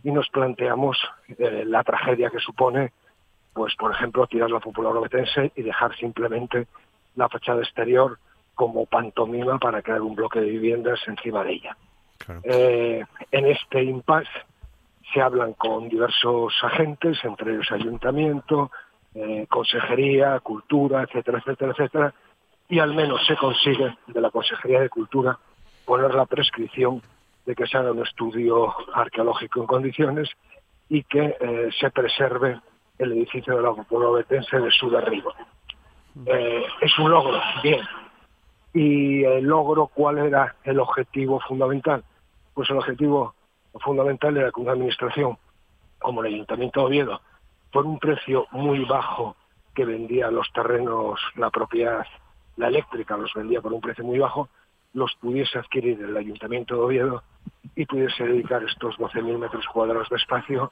y 0.03 0.11
nos 0.11 0.29
planteamos 0.31 0.99
eh, 1.29 1.65
la 1.67 1.85
tragedia 1.85 2.31
que 2.31 2.41
supone, 2.41 2.93
pues 3.53 3.75
por 3.77 3.93
ejemplo, 3.93 4.27
tirar 4.27 4.51
la 4.51 4.61
popular 4.61 4.97
obetense 4.97 5.53
y 5.55 5.63
dejar 5.63 5.95
simplemente 5.97 6.67
la 7.15 7.29
fachada 7.29 7.63
exterior 7.63 8.19
como 8.57 8.87
pantomima 8.87 9.59
para 9.59 9.83
crear 9.83 10.01
un 10.01 10.17
bloque 10.17 10.41
de 10.41 10.51
viviendas 10.51 10.99
encima 11.07 11.45
de 11.45 11.53
ella. 11.53 11.77
Eh, 12.43 13.05
en 13.31 13.47
este 13.47 13.85
impasse 13.85 14.31
se 15.13 15.21
hablan 15.21 15.53
con 15.53 15.89
diversos 15.89 16.53
agentes, 16.63 17.19
entre 17.23 17.53
ellos 17.53 17.71
ayuntamiento, 17.71 18.73
eh, 19.15 19.47
consejería, 19.49 20.41
cultura, 20.41 21.03
etcétera, 21.03 21.39
etcétera, 21.39 21.73
etcétera, 21.73 22.15
y 22.69 22.81
al 22.81 22.95
menos 22.95 23.25
se 23.27 23.37
consigue 23.37 23.97
de 24.07 24.21
la 24.21 24.31
Consejería 24.31 24.81
de 24.81 24.89
Cultura 24.89 25.39
poner 25.85 26.15
la 26.15 26.27
prescripción 26.27 27.01
de 27.45 27.55
que 27.55 27.67
se 27.67 27.79
haga 27.79 27.93
un 27.93 28.03
estudio 28.03 28.75
arqueológico 28.93 29.61
en 29.61 29.67
condiciones 29.67 30.29
y 30.89 31.05
que 31.05 31.37
eh, 31.39 31.69
se 31.79 31.91
preserve 31.91 32.61
el 32.99 33.13
edificio 33.13 33.55
de 33.55 33.63
la 33.63 33.73
Popular 33.73 34.09
Obetense 34.09 34.59
de 34.59 34.71
su 34.71 34.91
derribo. 34.91 35.33
Eh, 36.25 36.65
es 36.81 36.99
un 36.99 37.11
logro, 37.11 37.41
bien. 37.63 37.81
¿Y 38.77 39.25
el 39.25 39.45
logro 39.45 39.87
cuál 39.87 40.19
era 40.19 40.55
el 40.63 40.79
objetivo 40.81 41.41
fundamental? 41.41 42.05
Pues 42.53 42.69
el 42.69 42.77
objetivo 42.77 43.35
fundamental 43.81 44.37
era 44.37 44.53
que 44.53 44.61
una 44.61 44.73
administración 44.73 45.39
como 45.99 46.21
el 46.21 46.35
Ayuntamiento 46.35 46.81
de 46.81 46.87
Oviedo 46.87 47.23
por 47.73 47.87
un 47.87 47.99
precio 47.99 48.47
muy 48.51 48.85
bajo 48.85 49.35
que 49.75 49.87
vendía 49.87 50.31
los 50.31 50.53
terrenos, 50.53 51.19
la 51.37 51.49
propiedad, 51.49 52.05
la 52.59 52.69
eléctrica 52.69 53.17
los 53.17 53.33
vendía 53.33 53.63
por 53.63 53.73
un 53.73 53.81
precio 53.81 54.05
muy 54.05 54.19
bajo, 54.19 54.51
los 54.93 55.15
pudiese 55.23 55.59
adquirir 55.59 55.99
el 56.03 56.15
Ayuntamiento 56.15 56.75
de 56.75 56.81
Oviedo 56.83 57.23
y 57.77 57.87
pudiese 57.87 58.25
dedicar 58.25 58.63
estos 58.63 58.99
12.000 58.99 59.39
metros 59.39 59.65
cuadrados 59.73 60.11
de 60.11 60.17
espacio 60.17 60.71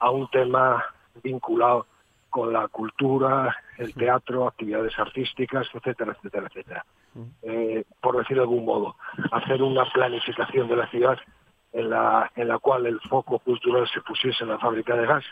a 0.00 0.10
un 0.10 0.28
tema 0.28 0.84
vinculado 1.22 1.86
con 2.30 2.52
la 2.52 2.66
cultura, 2.66 3.56
el 3.78 3.94
teatro, 3.94 4.46
actividades 4.46 4.98
artísticas, 4.98 5.66
etcétera, 5.72 6.12
etcétera, 6.12 6.46
etcétera. 6.46 6.84
Eh, 7.42 7.84
por 8.00 8.16
decir 8.16 8.36
de 8.36 8.42
algún 8.42 8.64
modo, 8.64 8.96
hacer 9.30 9.62
una 9.62 9.84
planificación 9.92 10.68
de 10.68 10.76
la 10.76 10.88
ciudad 10.88 11.18
en 11.72 11.90
la, 11.90 12.30
en 12.36 12.48
la 12.48 12.58
cual 12.58 12.86
el 12.86 13.00
foco 13.00 13.38
cultural 13.38 13.88
se 13.92 14.00
pusiese 14.00 14.44
en 14.44 14.50
la 14.50 14.58
fábrica 14.58 14.96
de 14.96 15.06
gas, 15.06 15.24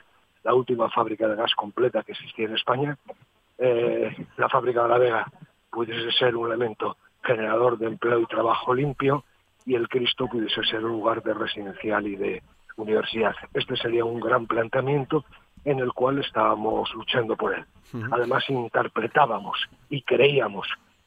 la 0.42 0.54
última 0.54 0.90
fábrica 0.90 1.28
de 1.28 1.36
gas 1.36 1.54
completa 1.54 2.02
que 2.02 2.12
existía 2.12 2.46
en 2.46 2.54
España. 2.54 2.98
Eh, 3.58 4.26
la 4.36 4.48
fábrica 4.48 4.82
de 4.82 4.88
la 4.88 4.98
Vega 4.98 5.32
pudiese 5.70 6.10
ser 6.12 6.36
un 6.36 6.46
elemento 6.46 6.96
generador 7.22 7.78
de 7.78 7.86
empleo 7.86 8.20
y 8.20 8.26
trabajo 8.26 8.74
limpio 8.74 9.24
y 9.64 9.74
el 9.76 9.88
Cristo 9.88 10.26
pudiese 10.26 10.62
ser 10.64 10.84
un 10.84 10.92
lugar 10.92 11.22
de 11.22 11.34
residencial 11.34 12.06
y 12.06 12.16
de 12.16 12.42
universidad. 12.76 13.34
Este 13.54 13.76
sería 13.76 14.04
un 14.04 14.20
gran 14.20 14.46
planteamiento 14.46 15.24
en 15.64 15.78
el 15.78 15.92
cual 15.92 16.18
estábamos 16.18 16.92
luchando 16.94 17.36
por 17.36 17.54
él. 17.54 17.64
Además, 18.10 18.44
interpretábamos 18.48 19.58
y 19.90 20.02
creíamos 20.02 20.66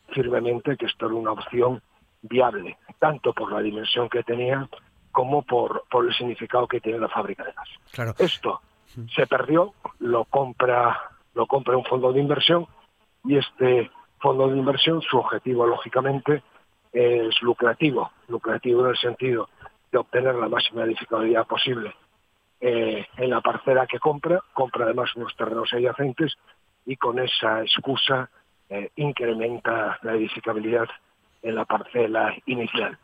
firmemente 0.10 0.78
que 0.78 0.86
esto 0.86 1.08
era 1.08 1.16
una 1.16 1.32
opción 1.32 1.82
viable, 2.22 2.78
tanto 3.00 3.34
por 3.34 3.52
la 3.52 3.62
dimensión 3.62 4.08
que 4.10 4.24
tenía 4.24 4.68
como 5.12 5.42
por, 5.42 5.84
por 5.90 6.06
el 6.06 6.14
significado 6.14 6.68
que 6.68 6.80
tiene 6.80 7.00
la 7.00 7.10
fábrica 7.10 7.44
de 7.44 7.54
gas. 7.54 7.70
Esto 8.20 8.62
se 9.16 9.28
perdió, 9.28 9.74
lo 10.00 10.26
compra, 10.26 11.02
lo 11.34 11.48
compra 11.48 11.76
un 11.76 11.86
fondo 11.86 12.14
de 12.14 12.22
inversión 12.22 12.68
y 13.24 13.38
este 13.38 13.90
fondo 14.20 14.48
de 14.48 14.58
inversión, 14.58 15.02
su 15.02 15.18
objetivo, 15.18 15.66
lógicamente, 15.66 16.44
es 16.94 17.42
lucrativo, 17.42 18.12
lucrativo 18.28 18.86
en 18.86 18.92
el 18.92 18.98
sentido 18.98 19.50
de 19.92 19.98
obtener 19.98 20.36
la 20.36 20.48
máxima 20.48 20.84
edificabilidad 20.84 21.46
posible 21.46 21.94
eh, 22.62 23.06
en 23.18 23.30
la 23.30 23.42
parcela 23.42 23.86
que 23.88 24.00
compra, 24.00 24.40
compra 24.54 24.86
además 24.86 25.16
unos 25.16 25.36
terrenos 25.36 25.74
adyacentes 25.74 26.36
y 26.86 26.96
con 26.96 27.20
esa 27.20 27.62
excusa 27.62 28.30
eh, 28.70 28.90
incrementa 28.96 30.00
la 30.02 30.14
edificabilidad 30.14 30.88
en 31.42 31.56
la 31.56 31.66
parcela 31.66 32.34
inicial. 32.46 32.98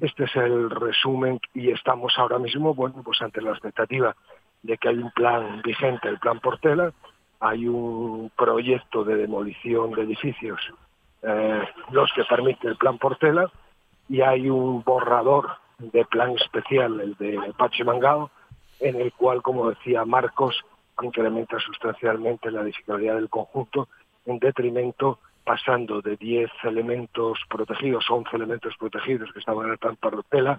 Este 0.00 0.24
es 0.24 0.34
el 0.36 0.70
resumen 0.70 1.38
y 1.52 1.70
estamos 1.70 2.14
ahora 2.18 2.38
mismo, 2.38 2.74
bueno, 2.74 3.02
pues 3.04 3.20
ante 3.20 3.42
la 3.42 3.50
expectativa 3.50 4.16
de 4.62 4.78
que 4.78 4.88
hay 4.88 4.96
un 4.96 5.10
plan 5.10 5.60
vigente, 5.62 6.08
el 6.08 6.18
plan 6.18 6.40
Portela, 6.40 6.92
hay 7.38 7.68
un 7.68 8.32
proyecto 8.34 9.04
de 9.04 9.16
demolición 9.16 9.90
de 9.90 10.02
edificios, 10.02 10.58
eh, 11.22 11.62
los 11.90 12.10
que 12.14 12.24
permite 12.24 12.66
el 12.66 12.76
plan 12.76 12.96
Portela, 12.96 13.50
y 14.08 14.22
hay 14.22 14.48
un 14.48 14.82
borrador 14.82 15.50
de 15.78 16.04
plan 16.06 16.30
especial, 16.30 17.00
el 17.00 17.14
de 17.16 17.52
Pachimangao, 17.58 18.30
en 18.84 19.00
el 19.00 19.12
cual, 19.14 19.42
como 19.42 19.70
decía 19.70 20.04
Marcos, 20.04 20.62
incrementa 21.02 21.58
sustancialmente 21.58 22.50
la 22.50 22.60
edificabilidad 22.60 23.14
del 23.14 23.30
conjunto 23.30 23.88
en 24.26 24.38
detrimento 24.38 25.18
pasando 25.42 26.02
de 26.02 26.16
10 26.16 26.50
elementos 26.64 27.38
protegidos, 27.48 28.04
11 28.08 28.36
elementos 28.36 28.74
protegidos 28.78 29.32
que 29.32 29.38
estaban 29.38 29.66
en 29.66 29.72
el 29.72 29.78
plan 29.78 29.96
Portela, 29.96 30.58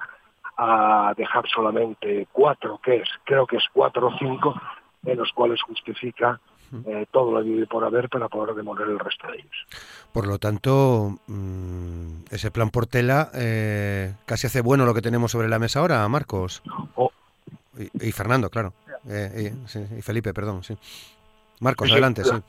a 0.57 1.13
dejar 1.15 1.47
solamente 1.47 2.27
cuatro, 2.31 2.79
que 2.83 2.97
es, 2.97 3.09
creo 3.25 3.45
que 3.45 3.57
es 3.57 3.65
cuatro 3.73 4.07
o 4.07 4.17
cinco, 4.17 4.55
en 5.05 5.17
los 5.17 5.31
cuales 5.33 5.61
justifica 5.61 6.39
eh, 6.85 7.05
todo 7.11 7.31
lo 7.31 7.43
que 7.43 7.67
por 7.67 7.83
haber 7.83 8.09
para 8.09 8.27
poder 8.27 8.55
demoler 8.55 8.87
el 8.87 8.99
resto 8.99 9.27
de 9.27 9.37
ellos. 9.37 9.67
Por 10.11 10.27
lo 10.27 10.39
tanto, 10.39 11.19
mm, 11.27 12.25
ese 12.31 12.51
plan 12.51 12.69
Portela 12.69 13.29
eh, 13.35 14.13
casi 14.25 14.47
hace 14.47 14.61
bueno 14.61 14.85
lo 14.85 14.93
que 14.93 15.01
tenemos 15.01 15.31
sobre 15.31 15.47
la 15.47 15.59
mesa 15.59 15.79
ahora, 15.79 16.07
Marcos. 16.07 16.63
Y, 17.77 18.11
Fernando, 18.11 18.49
claro. 18.49 18.73
Eh, 19.07 19.53
y, 19.97 20.01
Felipe, 20.01 20.33
perdón, 20.33 20.63
sí. 20.63 20.77
Marcos, 21.59 21.91
adelante, 21.91 22.23
sí. 22.23 22.41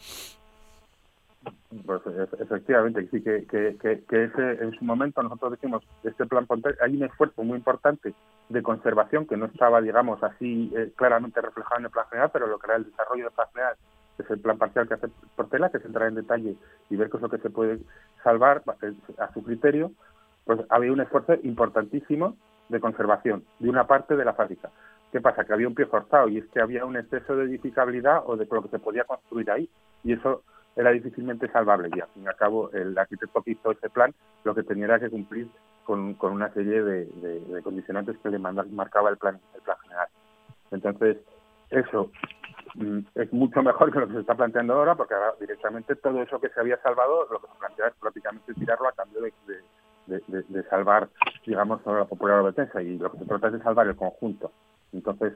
Pues 1.84 2.02
efectivamente, 2.40 3.06
sí, 3.10 3.22
que, 3.22 3.44
que, 3.46 3.76
que, 4.08 4.24
ese, 4.24 4.64
en 4.64 4.72
su 4.72 4.84
momento 4.84 5.22
nosotros 5.22 5.52
decimos, 5.52 5.82
este 6.02 6.26
plan 6.26 6.46
hay 6.80 6.96
un 6.96 7.04
esfuerzo 7.04 7.44
muy 7.44 7.58
importante 7.58 8.14
de 8.48 8.62
conservación 8.62 9.26
que 9.26 9.36
no 9.36 9.46
estaba, 9.46 9.80
digamos, 9.80 10.22
así 10.22 10.72
eh, 10.76 10.92
claramente 10.96 11.40
reflejado 11.40 11.78
en 11.78 11.84
el 11.86 11.90
plan 11.90 12.06
general, 12.08 12.30
pero 12.32 12.46
lo 12.46 12.58
que 12.58 12.66
era 12.66 12.76
el 12.76 12.84
desarrollo 12.84 13.24
del 13.24 13.32
plan 13.32 13.48
general, 13.52 13.76
es 14.18 14.30
el 14.30 14.40
plan 14.40 14.58
parcial 14.58 14.88
que 14.88 14.94
hace 14.94 15.08
Portela, 15.34 15.70
que 15.70 15.78
es 15.78 15.84
entrar 15.84 16.08
en 16.08 16.14
detalle 16.14 16.56
y 16.88 16.96
ver 16.96 17.10
qué 17.10 17.16
es 17.16 17.22
lo 17.22 17.28
que 17.28 17.38
se 17.38 17.50
puede 17.50 17.78
salvar 18.22 18.62
a 19.18 19.32
su 19.32 19.42
criterio, 19.42 19.92
pues 20.44 20.60
había 20.70 20.92
un 20.92 21.00
esfuerzo 21.00 21.34
importantísimo 21.42 22.36
de 22.68 22.80
conservación 22.80 23.44
de 23.58 23.68
una 23.68 23.86
parte 23.86 24.16
de 24.16 24.24
la 24.24 24.34
fábrica. 24.34 24.70
¿Qué 25.16 25.22
pasa? 25.22 25.46
Que 25.46 25.54
había 25.54 25.66
un 25.66 25.74
pie 25.74 25.86
forzado 25.86 26.28
y 26.28 26.36
es 26.36 26.44
que 26.48 26.60
había 26.60 26.84
un 26.84 26.94
exceso 26.94 27.34
de 27.36 27.46
edificabilidad 27.46 28.22
o 28.26 28.36
de 28.36 28.46
lo 28.50 28.62
que 28.62 28.68
se 28.68 28.78
podía 28.78 29.04
construir 29.04 29.50
ahí. 29.50 29.66
Y 30.04 30.12
eso 30.12 30.42
era 30.76 30.90
difícilmente 30.90 31.50
salvable. 31.50 31.88
Y 31.96 32.00
al 32.00 32.08
fin 32.08 32.24
y 32.24 32.26
al 32.26 32.36
cabo, 32.36 32.70
el 32.72 32.98
arquitecto 32.98 33.40
que 33.40 33.52
hizo 33.52 33.70
ese 33.70 33.88
plan 33.88 34.12
lo 34.44 34.54
que 34.54 34.62
tenía 34.62 34.84
era 34.84 35.00
que 35.00 35.08
cumplir 35.08 35.48
con, 35.84 36.14
una 36.20 36.52
serie 36.52 36.82
de, 36.82 37.62
condicionantes 37.64 38.18
que 38.18 38.28
le 38.28 38.38
marcaba 38.38 39.08
el 39.08 39.16
plan, 39.16 39.40
el 39.54 39.62
plan 39.62 39.78
general. 39.84 40.08
Entonces, 40.70 41.16
eso 41.70 42.10
mm, 42.74 42.98
es 43.14 43.32
mucho 43.32 43.62
mejor 43.62 43.90
que 43.90 44.00
lo 44.00 44.08
que 44.08 44.14
se 44.16 44.20
está 44.20 44.34
planteando 44.34 44.74
ahora, 44.74 44.96
porque 44.96 45.14
ahora 45.14 45.32
directamente 45.40 45.96
todo 45.96 46.20
eso 46.20 46.38
que 46.38 46.50
se 46.50 46.60
había 46.60 46.76
salvado, 46.82 47.26
lo 47.32 47.40
que 47.40 47.46
se 47.46 47.58
plantea 47.58 47.86
es 47.86 47.94
prácticamente 47.94 48.52
tirarlo 48.52 48.88
a 48.88 48.92
cambio 48.92 49.22
de, 49.22 50.62
salvar, 50.68 51.08
digamos, 51.46 51.80
la 51.86 52.04
popular 52.04 52.44
defensa 52.44 52.82
y 52.82 52.98
lo 52.98 53.10
que 53.10 53.20
se 53.20 53.24
trata 53.24 53.46
es 53.46 53.54
de 53.54 53.62
salvar 53.62 53.86
el 53.86 53.96
conjunto. 53.96 54.52
Entonces, 54.92 55.34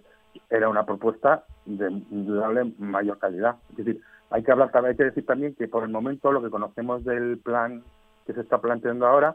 era 0.48 0.68
una 0.68 0.84
propuesta 0.84 1.44
de 1.64 1.88
indudable 1.88 2.72
mayor 2.78 3.18
calidad. 3.18 3.56
Es 3.70 3.84
decir, 3.84 4.02
hay 4.30 4.42
que 4.42 4.52
hablar, 4.52 4.70
hay 4.84 4.96
que 4.96 5.04
decir 5.04 5.26
también 5.26 5.54
que 5.54 5.68
por 5.68 5.82
el 5.82 5.90
momento 5.90 6.32
lo 6.32 6.42
que 6.42 6.50
conocemos 6.50 7.04
del 7.04 7.38
plan 7.38 7.82
que 8.26 8.32
se 8.32 8.40
está 8.40 8.60
planteando 8.60 9.06
ahora 9.06 9.34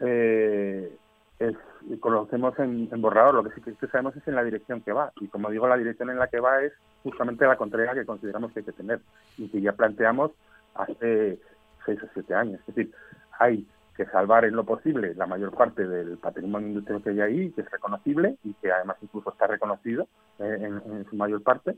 eh, 0.00 0.96
es, 1.38 1.56
conocemos 2.00 2.58
en, 2.58 2.88
borrador, 3.00 3.34
lo 3.34 3.44
que 3.44 3.50
sí 3.50 3.60
que 3.60 3.86
sabemos 3.88 4.16
es 4.16 4.26
en 4.26 4.34
la 4.34 4.44
dirección 4.44 4.80
que 4.80 4.92
va. 4.92 5.12
Y 5.20 5.28
como 5.28 5.50
digo, 5.50 5.68
la 5.68 5.76
dirección 5.76 6.10
en 6.10 6.18
la 6.18 6.28
que 6.28 6.40
va 6.40 6.62
es 6.62 6.72
justamente 7.02 7.46
la 7.46 7.56
contraria 7.56 7.94
que 7.94 8.06
consideramos 8.06 8.52
que 8.52 8.60
hay 8.60 8.66
que 8.66 8.72
tener 8.72 9.00
y 9.38 9.48
que 9.48 9.60
ya 9.60 9.72
planteamos 9.72 10.32
hace 10.74 11.38
seis 11.84 12.02
o 12.02 12.06
siete 12.12 12.34
años. 12.34 12.60
Es 12.60 12.74
decir, 12.74 12.94
hay 13.38 13.66
que 13.96 14.06
salvar 14.06 14.44
en 14.44 14.56
lo 14.56 14.64
posible 14.64 15.14
la 15.14 15.26
mayor 15.26 15.52
parte 15.52 15.86
del 15.86 16.18
patrimonio 16.18 16.68
industrial 16.68 17.02
que 17.02 17.10
hay 17.10 17.20
ahí, 17.20 17.50
que 17.52 17.62
es 17.62 17.70
reconocible 17.70 18.36
y 18.44 18.52
que 18.54 18.72
además 18.72 18.96
incluso 19.02 19.30
está 19.30 19.46
reconocido 19.46 20.08
eh, 20.38 20.58
en, 20.60 21.06
su 21.08 21.16
mayor 21.16 21.42
parte, 21.42 21.76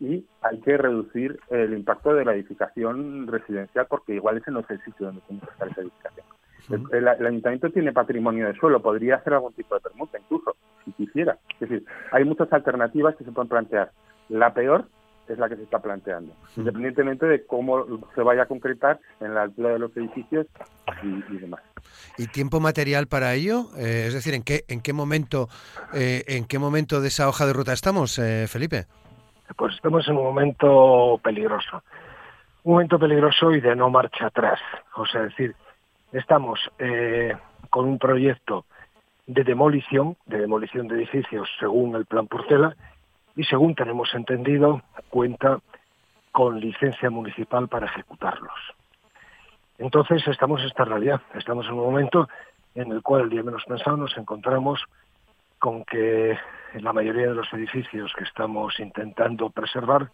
y 0.00 0.26
hay 0.42 0.60
que 0.60 0.76
reducir 0.76 1.38
el 1.50 1.72
impacto 1.72 2.14
de 2.14 2.24
la 2.24 2.34
edificación 2.34 3.26
residencial 3.26 3.86
porque 3.88 4.14
igual 4.14 4.38
ese 4.38 4.50
no 4.50 4.60
es 4.60 4.70
el 4.70 4.82
sitio 4.84 5.06
donde 5.06 5.22
tiene 5.22 5.40
que 5.40 5.50
estar 5.50 5.68
esa 5.68 5.80
edificación. 5.80 6.26
El, 6.92 7.08
ayuntamiento 7.08 7.70
tiene 7.70 7.92
patrimonio 7.92 8.46
de 8.46 8.54
suelo, 8.54 8.80
podría 8.80 9.16
hacer 9.16 9.34
algún 9.34 9.52
tipo 9.52 9.74
de 9.74 9.82
permuta 9.82 10.18
incluso, 10.18 10.56
si 10.84 10.92
quisiera. 10.92 11.38
Es 11.60 11.68
decir, 11.68 11.84
hay 12.10 12.24
muchas 12.24 12.52
alternativas 12.52 13.16
que 13.16 13.24
se 13.24 13.32
pueden 13.32 13.48
plantear. 13.48 13.92
La 14.28 14.54
peor 14.54 14.86
es 15.28 15.38
la 15.38 15.48
que 15.48 15.56
se 15.56 15.62
está 15.62 15.78
planteando, 15.78 16.34
independientemente 16.56 17.26
de 17.26 17.46
cómo 17.46 17.84
se 18.14 18.22
vaya 18.22 18.42
a 18.42 18.46
concretar 18.46 19.00
en 19.20 19.34
la 19.34 19.42
altura 19.42 19.70
de 19.70 19.78
los 19.78 19.96
edificios 19.96 20.46
y, 21.02 21.36
demás. 21.36 21.62
¿Y 22.18 22.26
tiempo 22.26 22.60
material 22.60 23.06
para 23.06 23.34
ello? 23.34 23.68
Eh, 23.76 24.04
es 24.08 24.14
decir, 24.14 24.34
¿en 24.34 24.42
qué, 24.42 24.64
en 24.68 24.80
qué 24.80 24.92
momento 24.92 25.48
eh, 25.92 26.24
en 26.28 26.46
qué 26.46 26.58
momento 26.58 27.00
de 27.00 27.08
esa 27.08 27.28
hoja 27.28 27.46
de 27.46 27.52
ruta 27.52 27.72
estamos, 27.72 28.18
eh, 28.18 28.46
Felipe? 28.48 28.84
Pues 29.56 29.74
estamos 29.74 30.06
en 30.08 30.16
un 30.16 30.24
momento 30.24 31.20
peligroso, 31.22 31.82
un 32.64 32.72
momento 32.74 32.98
peligroso 32.98 33.52
y 33.52 33.60
de 33.60 33.76
no 33.76 33.90
marcha 33.90 34.26
atrás. 34.26 34.60
O 34.96 35.06
sea, 35.06 35.22
decir, 35.22 35.54
estamos 36.12 36.60
con 37.70 37.86
un 37.86 37.98
proyecto 37.98 38.64
de 39.26 39.44
demolición, 39.44 40.16
de 40.26 40.38
demolición 40.38 40.88
de 40.88 40.96
edificios 40.96 41.48
según 41.58 41.94
el 41.96 42.06
plan 42.06 42.26
Portela, 42.26 42.76
y 43.36 43.44
según 43.44 43.74
tenemos 43.74 44.14
entendido, 44.14 44.82
cuenta 45.10 45.58
con 46.32 46.60
licencia 46.60 47.10
municipal 47.10 47.68
para 47.68 47.86
ejecutarlos. 47.86 48.52
Entonces 49.78 50.26
estamos 50.28 50.60
en 50.60 50.68
esta 50.68 50.84
realidad, 50.84 51.20
estamos 51.34 51.66
en 51.66 51.72
un 51.72 51.84
momento 51.84 52.28
en 52.74 52.92
el 52.92 53.02
cual 53.02 53.22
el 53.22 53.30
día 53.30 53.42
menos 53.42 53.64
pensado 53.64 53.96
nos 53.96 54.16
encontramos 54.16 54.84
con 55.58 55.84
que 55.84 56.36
en 56.74 56.84
la 56.84 56.92
mayoría 56.92 57.28
de 57.28 57.34
los 57.34 57.52
edificios 57.52 58.12
que 58.16 58.24
estamos 58.24 58.78
intentando 58.80 59.50
preservar 59.50 60.10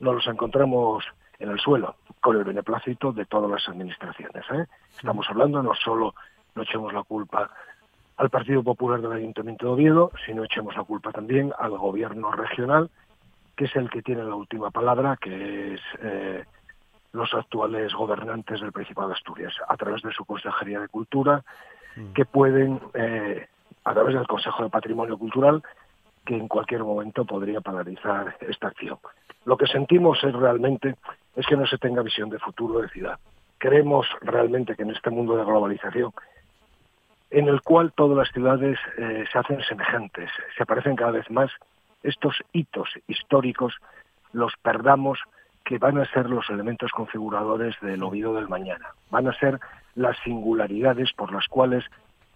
no 0.00 0.12
los 0.12 0.26
encontramos 0.26 1.04
en 1.38 1.50
el 1.50 1.58
suelo, 1.60 1.96
con 2.20 2.36
el 2.36 2.44
beneplácito 2.44 3.12
de 3.12 3.26
todas 3.26 3.50
las 3.50 3.68
administraciones. 3.68 4.44
¿eh? 4.52 4.66
Estamos 4.96 5.26
hablando 5.28 5.62
no 5.62 5.74
solo, 5.74 6.14
no 6.54 6.62
echemos 6.62 6.92
la 6.92 7.02
culpa 7.02 7.50
al 8.16 8.30
Partido 8.30 8.62
Popular 8.62 9.00
del 9.00 9.12
Ayuntamiento 9.12 9.66
de 9.66 9.72
Oviedo, 9.72 10.12
sino 10.24 10.44
echemos 10.44 10.76
la 10.76 10.84
culpa 10.84 11.10
también 11.12 11.52
al 11.58 11.76
gobierno 11.76 12.30
regional, 12.32 12.90
que 13.56 13.64
es 13.64 13.76
el 13.76 13.90
que 13.90 14.02
tiene 14.02 14.24
la 14.24 14.34
última 14.34 14.70
palabra, 14.70 15.16
que 15.20 15.74
es 15.74 15.80
eh, 16.00 16.44
los 17.12 17.32
actuales 17.34 17.92
gobernantes 17.94 18.60
del 18.60 18.72
Principado 18.72 19.08
de 19.08 19.14
Asturias, 19.14 19.54
a 19.68 19.76
través 19.76 20.02
de 20.02 20.12
su 20.12 20.24
Consejería 20.24 20.80
de 20.80 20.88
Cultura, 20.88 21.44
mm. 21.96 22.12
que 22.12 22.24
pueden 22.24 22.80
eh, 22.94 23.46
a 23.84 23.92
través 23.92 24.14
del 24.14 24.26
Consejo 24.26 24.64
de 24.64 24.70
Patrimonio 24.70 25.18
Cultural, 25.18 25.62
que 26.24 26.36
en 26.36 26.48
cualquier 26.48 26.82
momento 26.82 27.24
podría 27.24 27.60
paralizar 27.60 28.36
esta 28.40 28.68
acción. 28.68 28.98
Lo 29.44 29.56
que 29.56 29.66
sentimos 29.66 30.22
es 30.24 30.32
realmente 30.32 30.96
es 31.36 31.46
que 31.46 31.56
no 31.56 31.66
se 31.66 31.78
tenga 31.78 32.02
visión 32.02 32.30
de 32.30 32.38
futuro 32.38 32.80
de 32.80 32.88
ciudad. 32.88 33.18
Creemos 33.58 34.06
realmente 34.22 34.74
que 34.74 34.82
en 34.82 34.90
este 34.90 35.10
mundo 35.10 35.36
de 35.36 35.44
globalización, 35.44 36.12
en 37.34 37.48
el 37.48 37.62
cual 37.62 37.92
todas 37.92 38.16
las 38.16 38.30
ciudades 38.30 38.78
eh, 38.96 39.24
se 39.30 39.38
hacen 39.38 39.60
semejantes, 39.62 40.30
se 40.56 40.64
parecen 40.64 40.94
cada 40.94 41.10
vez 41.10 41.28
más, 41.30 41.50
estos 42.04 42.36
hitos 42.52 42.88
históricos 43.08 43.74
los 44.32 44.52
perdamos 44.62 45.18
que 45.64 45.78
van 45.78 45.98
a 45.98 46.04
ser 46.12 46.30
los 46.30 46.48
elementos 46.48 46.92
configuradores 46.92 47.74
del 47.80 48.02
Oviedo 48.04 48.34
del 48.34 48.48
mañana. 48.48 48.90
Van 49.10 49.26
a 49.26 49.38
ser 49.38 49.58
las 49.96 50.16
singularidades 50.22 51.12
por 51.14 51.32
las 51.32 51.48
cuales 51.48 51.84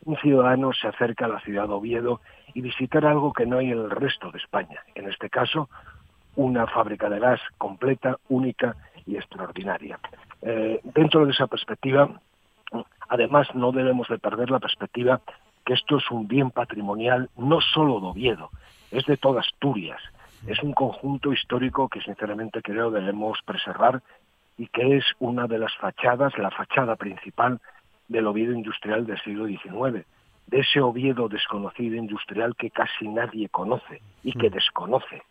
un 0.04 0.16
ciudadano 0.16 0.72
se 0.72 0.88
acerca 0.88 1.26
a 1.26 1.28
la 1.28 1.40
ciudad 1.40 1.68
de 1.68 1.74
Oviedo 1.74 2.20
y 2.54 2.60
visitar 2.60 3.06
algo 3.06 3.32
que 3.32 3.46
no 3.46 3.58
hay 3.58 3.70
en 3.70 3.78
el 3.78 3.90
resto 3.90 4.32
de 4.32 4.38
España. 4.38 4.82
En 4.96 5.08
este 5.08 5.30
caso, 5.30 5.68
una 6.34 6.66
fábrica 6.66 7.08
de 7.08 7.20
gas 7.20 7.40
completa, 7.56 8.16
única 8.28 8.74
y 9.06 9.16
extraordinaria. 9.16 10.00
Eh, 10.42 10.80
dentro 10.82 11.24
de 11.24 11.32
esa 11.32 11.46
perspectiva, 11.46 12.20
además, 13.08 13.48
no 13.54 13.72
debemos 13.72 14.08
de 14.08 14.18
perder 14.18 14.50
la 14.50 14.60
perspectiva 14.60 15.20
que 15.64 15.74
esto 15.74 15.98
es 15.98 16.10
un 16.10 16.26
bien 16.26 16.50
patrimonial 16.50 17.28
no 17.36 17.60
solo 17.60 18.00
de 18.00 18.06
Oviedo, 18.06 18.50
es 18.90 19.04
de 19.04 19.16
toda 19.16 19.40
Asturias. 19.40 20.00
Es 20.46 20.62
un 20.62 20.72
conjunto 20.72 21.32
histórico 21.32 21.88
que 21.88 22.00
sinceramente 22.00 22.62
creo 22.62 22.90
debemos 22.90 23.38
preservar 23.44 24.02
y 24.56 24.66
que 24.68 24.96
es 24.96 25.04
una 25.18 25.46
de 25.46 25.58
las 25.58 25.74
fachadas, 25.76 26.36
la 26.38 26.50
fachada 26.50 26.96
principal 26.96 27.60
del 28.08 28.26
Oviedo 28.26 28.52
industrial 28.52 29.06
del 29.06 29.20
siglo 29.22 29.46
XIX, 29.46 30.06
de 30.46 30.60
ese 30.60 30.80
Oviedo 30.80 31.28
desconocido 31.28 31.96
industrial 31.96 32.56
que 32.56 32.70
casi 32.70 33.06
nadie 33.06 33.48
conoce 33.48 34.00
y 34.22 34.32
que 34.32 34.48
mm. 34.48 34.52
desconoce, 34.52 35.22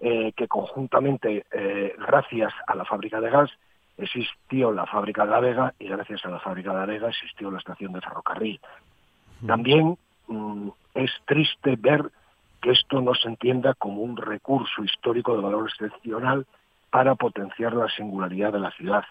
eh, 0.00 0.32
que 0.36 0.46
conjuntamente, 0.46 1.44
eh, 1.50 1.94
gracias 1.98 2.52
a 2.66 2.74
la 2.76 2.84
fábrica 2.84 3.20
de 3.20 3.30
gas, 3.30 3.50
existió 3.98 4.72
la 4.72 4.86
fábrica 4.86 5.24
de 5.24 5.30
la 5.30 5.40
Vega 5.40 5.74
y 5.78 5.88
gracias 5.88 6.24
a 6.24 6.30
la 6.30 6.40
fábrica 6.40 6.72
de 6.72 6.78
la 6.78 6.86
Vega 6.86 7.08
existió 7.08 7.50
la 7.50 7.58
estación 7.58 7.92
de 7.92 8.00
ferrocarril. 8.00 8.60
También 9.46 9.96
mm, 10.26 10.68
es 10.94 11.10
triste 11.26 11.76
ver 11.78 12.10
que 12.60 12.70
esto 12.70 13.00
no 13.00 13.14
se 13.14 13.28
entienda 13.28 13.74
como 13.74 14.02
un 14.02 14.16
recurso 14.16 14.82
histórico 14.82 15.36
de 15.36 15.42
valor 15.42 15.68
excepcional 15.68 16.46
para 16.90 17.14
potenciar 17.14 17.74
la 17.74 17.88
singularidad 17.88 18.52
de 18.52 18.60
la 18.60 18.70
ciudad. 18.72 19.04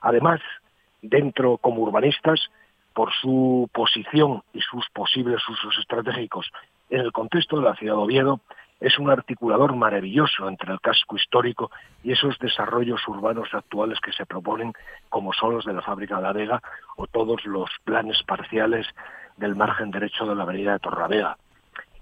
Además, 0.00 0.40
dentro 1.02 1.58
como 1.58 1.82
urbanistas 1.82 2.40
por 2.94 3.12
su 3.12 3.68
posición 3.72 4.42
y 4.54 4.60
sus 4.60 4.88
posibles 4.90 5.46
usos 5.48 5.76
estratégicos 5.78 6.50
en 6.88 7.00
el 7.00 7.12
contexto 7.12 7.58
de 7.58 7.64
la 7.64 7.74
ciudad 7.76 7.94
de 7.94 8.02
Oviedo, 8.02 8.40
es 8.80 8.98
un 8.98 9.10
articulador 9.10 9.74
maravilloso 9.74 10.48
entre 10.48 10.72
el 10.72 10.80
casco 10.80 11.16
histórico 11.16 11.70
y 12.02 12.12
esos 12.12 12.38
desarrollos 12.38 13.06
urbanos 13.08 13.48
actuales 13.52 13.98
que 14.00 14.12
se 14.12 14.26
proponen, 14.26 14.72
como 15.08 15.32
son 15.32 15.54
los 15.54 15.64
de 15.64 15.72
la 15.72 15.82
fábrica 15.82 16.16
de 16.16 16.22
la 16.22 16.32
Vega 16.32 16.62
o 16.96 17.06
todos 17.06 17.44
los 17.46 17.70
planes 17.84 18.22
parciales 18.24 18.86
del 19.36 19.56
margen 19.56 19.90
derecho 19.90 20.26
de 20.26 20.34
la 20.34 20.42
avenida 20.42 20.72
de 20.72 20.78
Torravega. 20.78 21.36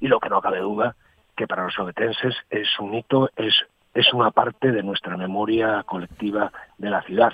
Y 0.00 0.08
lo 0.08 0.20
que 0.20 0.28
no 0.28 0.40
cabe 0.40 0.58
duda, 0.58 0.96
que 1.36 1.46
para 1.46 1.64
los 1.64 1.78
obetenses 1.78 2.34
es 2.50 2.68
un 2.78 2.94
hito, 2.94 3.30
es, 3.36 3.54
es 3.94 4.12
una 4.12 4.30
parte 4.30 4.72
de 4.72 4.82
nuestra 4.82 5.16
memoria 5.16 5.82
colectiva 5.84 6.52
de 6.78 6.90
la 6.90 7.02
ciudad 7.02 7.32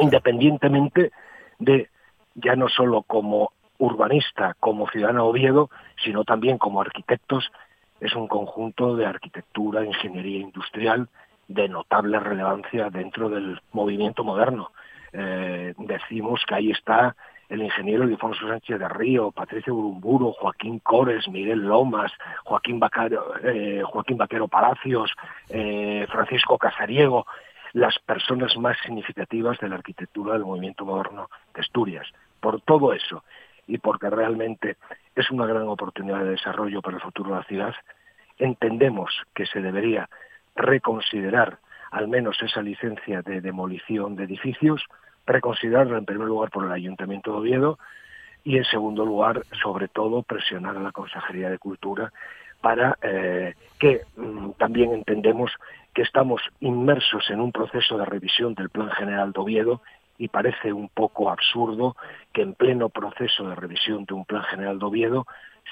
independientemente 0.00 1.12
de 1.58 1.88
ya 2.34 2.56
no 2.56 2.68
solo 2.68 3.02
como 3.02 3.52
urbanista, 3.78 4.54
como 4.60 4.88
ciudadano 4.88 5.26
Oviedo, 5.26 5.70
sino 6.02 6.24
también 6.24 6.58
como 6.58 6.80
arquitectos, 6.80 7.50
es 8.04 8.14
un 8.14 8.28
conjunto 8.28 8.96
de 8.96 9.06
arquitectura, 9.06 9.82
ingeniería 9.82 10.40
industrial 10.40 11.08
de 11.48 11.68
notable 11.68 12.20
relevancia 12.20 12.90
dentro 12.90 13.30
del 13.30 13.62
movimiento 13.72 14.22
moderno. 14.24 14.72
Eh, 15.14 15.72
decimos 15.78 16.44
que 16.46 16.54
ahí 16.54 16.70
está 16.70 17.16
el 17.48 17.62
ingeniero 17.62 18.04
Ildefonso 18.04 18.46
Sánchez 18.46 18.78
de 18.78 18.88
Río, 18.90 19.30
Patricio 19.30 19.74
Burumburo, 19.74 20.32
Joaquín 20.32 20.80
Cores, 20.80 21.26
Miguel 21.28 21.60
Lomas, 21.60 22.12
Joaquín 22.44 22.78
eh, 23.42 23.82
Joaquín 23.86 24.18
Vaquero 24.18 24.48
Palacios, 24.48 25.10
eh, 25.48 26.06
Francisco 26.10 26.58
Casariego, 26.58 27.26
las 27.72 27.98
personas 28.00 28.54
más 28.58 28.76
significativas 28.84 29.58
de 29.60 29.70
la 29.70 29.76
arquitectura 29.76 30.34
del 30.34 30.44
movimiento 30.44 30.84
moderno 30.84 31.30
de 31.54 31.62
Asturias. 31.62 32.06
Por 32.38 32.60
todo 32.60 32.92
eso 32.92 33.24
y 33.66 33.78
porque 33.78 34.10
realmente 34.10 34.76
es 35.14 35.30
una 35.30 35.46
gran 35.46 35.68
oportunidad 35.68 36.20
de 36.20 36.30
desarrollo 36.30 36.82
para 36.82 36.96
el 36.96 37.02
futuro 37.02 37.30
de 37.30 37.36
la 37.36 37.44
ciudad, 37.44 37.74
entendemos 38.38 39.10
que 39.34 39.46
se 39.46 39.60
debería 39.60 40.08
reconsiderar 40.56 41.58
al 41.90 42.08
menos 42.08 42.42
esa 42.42 42.60
licencia 42.60 43.22
de 43.22 43.40
demolición 43.40 44.16
de 44.16 44.24
edificios, 44.24 44.84
reconsiderarla 45.26 45.98
en 45.98 46.04
primer 46.04 46.26
lugar 46.26 46.50
por 46.50 46.64
el 46.64 46.72
Ayuntamiento 46.72 47.32
de 47.32 47.38
Oviedo 47.38 47.78
y 48.42 48.58
en 48.58 48.64
segundo 48.64 49.06
lugar, 49.06 49.42
sobre 49.62 49.88
todo, 49.88 50.22
presionar 50.22 50.76
a 50.76 50.80
la 50.80 50.92
Consejería 50.92 51.50
de 51.50 51.58
Cultura 51.58 52.12
para 52.60 52.98
eh, 53.02 53.54
que 53.78 54.02
mm, 54.16 54.50
también 54.58 54.92
entendemos 54.92 55.52
que 55.94 56.02
estamos 56.02 56.42
inmersos 56.60 57.30
en 57.30 57.40
un 57.40 57.52
proceso 57.52 57.96
de 57.96 58.04
revisión 58.04 58.54
del 58.54 58.70
Plan 58.70 58.90
General 58.90 59.32
de 59.32 59.40
Oviedo 59.40 59.80
y 60.18 60.28
parece 60.28 60.72
un 60.72 60.88
poco 60.88 61.30
absurdo 61.30 61.96
que 62.32 62.42
en 62.42 62.54
pleno 62.54 62.88
proceso 62.88 63.48
de 63.48 63.54
revisión 63.54 64.04
de 64.04 64.14
un 64.14 64.24
Plan 64.24 64.42
General 64.44 64.78
de 64.78 64.84
Oviedo 64.84 65.26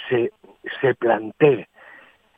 se, 0.08 0.32
se 0.80 0.94
plantee 0.94 1.68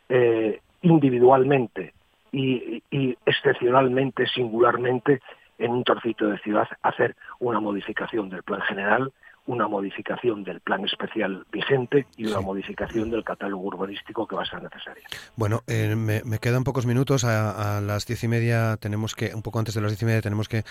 eh, 0.09 0.61
individualmente 0.83 1.95
y, 2.33 2.83
excepcionalmente, 3.25 4.27
singularmente, 4.27 5.21
en 5.59 5.71
un 5.71 5.85
trocito 5.85 6.27
de 6.27 6.39
ciudad, 6.39 6.67
hacer 6.83 7.15
una 7.39 7.61
modificación 7.61 8.29
del 8.29 8.43
Plan 8.43 8.61
General 8.63 9.13
una 9.47 9.69
modificación 9.69 10.43
del 10.43 10.61
plan 10.61 10.85
especial 10.85 11.47
vigente 11.53 12.07
y 12.17 12.27
una 12.27 12.41
modificación 12.41 13.11
del 13.11 13.25
catálogo 13.25 13.63
urbanístico 13.65 14.27
que 14.27 14.37
va 14.37 14.43
a 14.43 14.47
ser 14.47 14.63
necesaria. 14.63 15.05
Bueno, 15.37 15.63
eh, 15.67 15.95
me, 15.97 16.23
quedan 16.39 16.65
pocos 16.65 16.87
minutos. 16.87 17.25
A, 17.25 17.81
las 17.81 18.07
diez 18.07 18.25
y 18.25 18.29
media 18.29 18.77
tenemos 18.79 19.15
que, 19.15 19.35
un 19.35 19.43
poco 19.43 19.59
antes 19.59 19.75
de 19.75 19.83
las 19.83 19.91
diez 19.91 20.03
y 20.03 20.07
media 20.07 20.23
tenemos 20.23 20.49
que, 20.49 20.65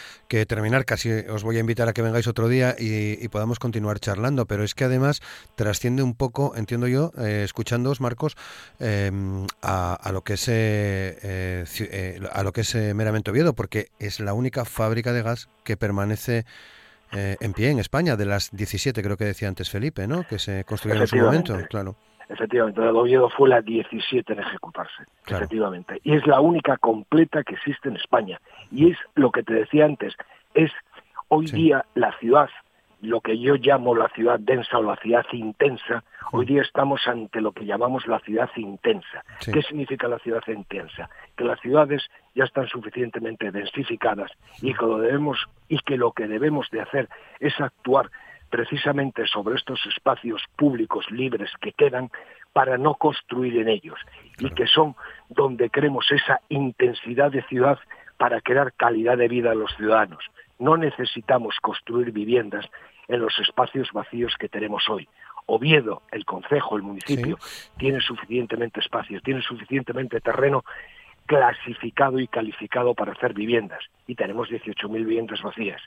terminar. 0.46 0.86
Casi 0.86 1.12
os 1.12 1.44
voy 1.44 1.58
a 1.58 1.60
invitar 1.60 1.88
a 1.88 1.94
que 1.94 2.02
vengáis 2.02 2.28
otro 2.28 2.48
día 2.48 2.76
y, 2.78 3.28
podamos 3.28 3.60
continuar 3.60 4.00
charlando. 4.00 4.46
Pero 4.46 4.64
es 4.64 4.74
que 4.74 4.86
además 4.86 5.22
trasciende 5.56 6.02
un 6.02 6.16
poco, 6.16 6.56
entiendo 6.56 6.88
yo, 6.88 7.12
eh, 7.18 7.42
escuchándoos, 7.44 8.02
Marcos, 8.02 8.36
em, 8.80 9.46
a, 9.62 10.10
lo 10.12 10.22
que 10.22 10.34
es 10.34 10.48
eh, 10.50 12.20
a 12.32 12.44
lo 12.44 12.52
que 12.52 12.62
es 12.62 12.76
meramente 12.96 13.32
Oviedo, 13.32 13.54
porque 13.54 13.90
es 14.00 14.20
la 14.20 14.34
única 14.34 14.66
fábrica 14.66 15.14
de 15.14 15.22
gas 15.22 15.50
que 15.64 15.78
permanece 15.78 16.46
eh, 17.15 17.38
en 17.39 17.54
pie 17.54 17.69
en 17.69 17.80
España, 17.80 18.15
de 18.15 18.26
las 18.26 18.52
17 18.52 19.02
creo 19.02 19.17
que 19.17 19.26
decía 19.26 19.47
antes 19.47 19.69
Felipe, 19.69 20.08
¿no? 20.08 20.23
Que 20.28 20.39
se 20.39 20.63
construyeron 20.63 21.04
en 21.04 21.08
su 21.08 21.17
momento, 21.17 21.58
claro. 21.69 21.95
Efectivamente, 22.30 22.82
el 22.82 22.95
Oviedo 22.95 23.30
fue 23.30 23.49
la 23.49 23.62
17 23.62 24.34
en 24.34 24.39
ejecutarse, 24.39 25.04
efectivamente. 25.28 25.99
Y 26.04 26.15
es 26.15 26.26
la 26.26 26.39
única 26.39 26.78
completa 26.78 27.43
que 27.43 27.56
existe 27.56 27.89
en 27.89 27.97
España. 27.97 28.39
Y 28.71 28.91
es 28.91 28.97
lo 29.15 29.32
que 29.32 29.43
te 29.43 29.54
decía 29.54 29.86
antes, 29.86 30.13
es 30.54 30.71
hoy 31.28 31.45
día 31.47 31.86
la 31.95 32.17
ciudad 32.19 32.49
lo 33.04 33.20
que 33.20 33.38
yo 33.38 33.56
llamo 33.56 33.96
la 33.96 34.08
ciudad 34.10 34.39
densa 34.39 34.80
o 34.80 34.82
la 34.82 34.96
ciudad 34.96 35.26
intensa, 35.34 36.06
hoy 36.32 36.46
día 36.46 36.62
estamos 36.62 37.06
ante 37.06 37.42
lo 37.42 37.52
que 37.52 37.66
llamamos 37.66 38.08
la 38.08 38.20
ciudad 38.20 38.50
intensa. 38.56 39.26
¿Qué 39.39 39.62
significa 39.62 40.08
la 40.08 40.20
ciudad 40.20 40.42
intensa? 40.48 41.10
Que 41.36 41.44
las 41.44 41.60
ciudades 41.60 42.02
ya 42.34 42.46
están 42.46 42.68
suficientemente 42.68 43.52
densificadas 43.52 44.32
y 44.62 44.74
que 44.74 44.86
lo 44.86 45.00
debemos 45.00 45.38
y 45.68 45.80
que 45.80 45.98
lo 45.98 46.13
que 46.13 46.28
debemos 46.28 46.70
de 46.72 46.80
hacer 46.80 47.10
es 47.42 47.60
actuar 47.60 48.10
precisamente 48.50 49.28
sobre 49.28 49.56
estos 49.56 49.86
espacios 49.86 50.42
públicos 50.56 51.06
libres 51.12 51.52
que 51.60 51.74
quedan 51.74 52.10
para 52.54 52.78
no 52.78 52.96
construir 52.96 53.58
en 53.58 53.68
ellos 53.68 54.00
y 54.39 54.50
que 54.52 54.66
son 54.66 54.96
donde 55.28 55.70
creemos 55.70 56.10
esa 56.10 56.39
intensidad 56.48 57.32
de 57.32 57.44
ciudad 57.44 57.80
para 58.18 58.39
crear 58.39 58.72
calidad 58.72 59.18
de 59.18 59.28
vida 59.28 59.52
a 59.52 59.56
los 59.56 59.76
ciudadanos. 59.76 60.24
No 60.58 60.78
necesitamos 60.78 61.58
construir 61.62 62.12
viviendas 62.12 62.66
en 63.08 63.20
los 63.20 63.38
espacios 63.39 63.92
vacíos 63.92 64.36
que 64.39 64.50
tenemos 64.50 64.89
hoy. 64.89 65.08
Oviedo, 65.46 66.04
el 66.12 66.26
concejo, 66.26 66.78
el 66.78 66.84
municipio, 66.84 67.38
tiene 67.78 68.00
suficientemente 68.00 68.80
espacio, 68.80 69.20
tiene 69.22 69.42
suficientemente 69.42 70.22
terreno 70.22 70.63
clasificado 71.26 72.20
y 72.20 72.28
calificado 72.28 72.94
para 72.94 73.13
hacer 73.13 73.34
viviendas 73.34 73.80
y 74.08 74.16
tenemos 74.16 74.50
18.000 74.50 74.92
viviendas 74.94 75.42
vacías. 75.42 75.82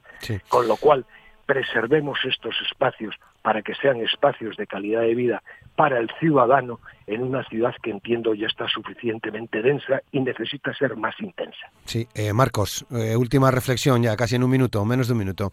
Con 0.48 0.68
lo 0.68 0.76
cual, 0.76 1.04
preservemos 1.46 2.18
estos 2.24 2.54
espacios 2.68 3.14
para 3.42 3.62
que 3.62 3.74
sean 3.76 4.00
espacios 4.00 4.56
de 4.56 4.66
calidad 4.66 5.02
de 5.02 5.14
vida 5.14 5.42
para 5.76 5.98
el 5.98 6.10
ciudadano 6.18 6.80
en 7.06 7.22
una 7.22 7.44
ciudad 7.44 7.74
que 7.80 7.90
entiendo 7.90 8.34
ya 8.34 8.48
está 8.48 8.66
suficientemente 8.68 9.62
densa 9.62 10.02
y 10.10 10.20
necesita 10.20 10.74
ser 10.74 10.96
más 10.96 11.14
intensa. 11.20 11.70
Sí, 11.84 12.08
eh, 12.14 12.32
Marcos, 12.32 12.84
eh, 12.90 13.14
última 13.14 13.50
reflexión 13.52 14.02
ya, 14.02 14.16
casi 14.16 14.34
en 14.34 14.42
un 14.42 14.50
minuto, 14.50 14.84
menos 14.84 15.06
de 15.06 15.12
un 15.12 15.18
minuto. 15.20 15.50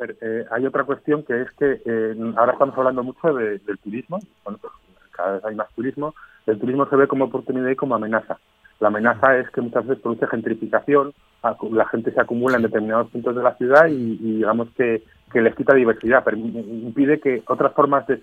Ver, 0.00 0.16
eh, 0.20 0.44
hay 0.50 0.66
otra 0.66 0.84
cuestión 0.84 1.22
que 1.24 1.42
es 1.42 1.50
que 1.52 1.80
eh, 1.84 2.32
ahora 2.36 2.52
estamos 2.52 2.76
hablando 2.76 3.02
mucho 3.02 3.32
del 3.32 3.78
turismo, 3.82 4.18
bueno, 4.44 4.58
pues, 4.60 4.72
cada 5.12 5.32
vez 5.32 5.44
hay 5.44 5.54
más 5.54 5.72
turismo, 5.74 6.14
el 6.46 6.58
turismo 6.58 6.86
se 6.88 6.96
ve 6.96 7.06
como 7.06 7.26
oportunidad 7.26 7.68
y 7.68 7.76
como 7.76 7.94
amenaza. 7.94 8.38
La 8.80 8.88
amenaza 8.88 9.36
es 9.36 9.50
que 9.50 9.60
muchas 9.60 9.86
veces 9.86 10.02
produce 10.02 10.26
gentrificación, 10.26 11.12
la 11.70 11.86
gente 11.86 12.12
se 12.12 12.20
acumula 12.20 12.56
en 12.56 12.62
determinados 12.62 13.10
puntos 13.10 13.36
de 13.36 13.42
la 13.42 13.54
ciudad 13.56 13.86
y, 13.88 14.16
digamos 14.16 14.68
que, 14.76 15.02
les 15.34 15.54
quita 15.54 15.74
diversidad, 15.76 16.22
pero 16.24 16.36
impide 16.36 17.20
que 17.20 17.42
otras 17.46 17.72
formas 17.74 18.04
de, 18.06 18.20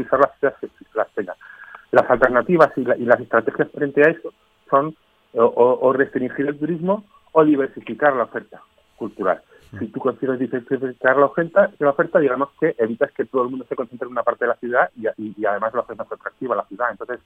usar 0.00 0.20
las 0.20 0.38
ciudades 0.38 0.70
las 0.94 1.08
tengan. 1.10 1.36
Las 1.90 2.08
alternativas 2.08 2.70
y, 2.76 2.82
las 2.82 3.20
estrategias 3.20 3.70
frente 3.72 4.02
a 4.06 4.10
eso 4.10 4.32
son 4.70 4.94
o, 5.34 5.92
restringir 5.92 6.46
el 6.46 6.58
turismo 6.58 7.04
o 7.32 7.44
diversificar 7.44 8.14
la 8.14 8.24
oferta 8.24 8.62
cultural. 8.96 9.42
Si 9.78 9.86
tú 9.88 10.00
consigues 10.00 10.38
diversificar 10.38 11.16
la 11.16 11.26
oferta, 11.26 11.70
la 11.78 11.90
oferta, 11.90 12.18
digamos 12.18 12.50
que 12.60 12.74
evitas 12.78 13.10
que 13.12 13.24
todo 13.24 13.44
el 13.44 13.50
mundo 13.50 13.66
se 13.68 13.76
concentre 13.76 14.06
en 14.06 14.12
una 14.12 14.22
parte 14.22 14.44
de 14.44 14.48
la 14.48 14.56
ciudad 14.56 14.90
y, 14.96 15.44
además 15.44 15.74
lo 15.74 15.82
haces 15.82 15.98
más 15.98 16.10
atractiva 16.10 16.56
la 16.56 16.66
ciudad. 16.66 16.90
Entonces, 16.90 17.20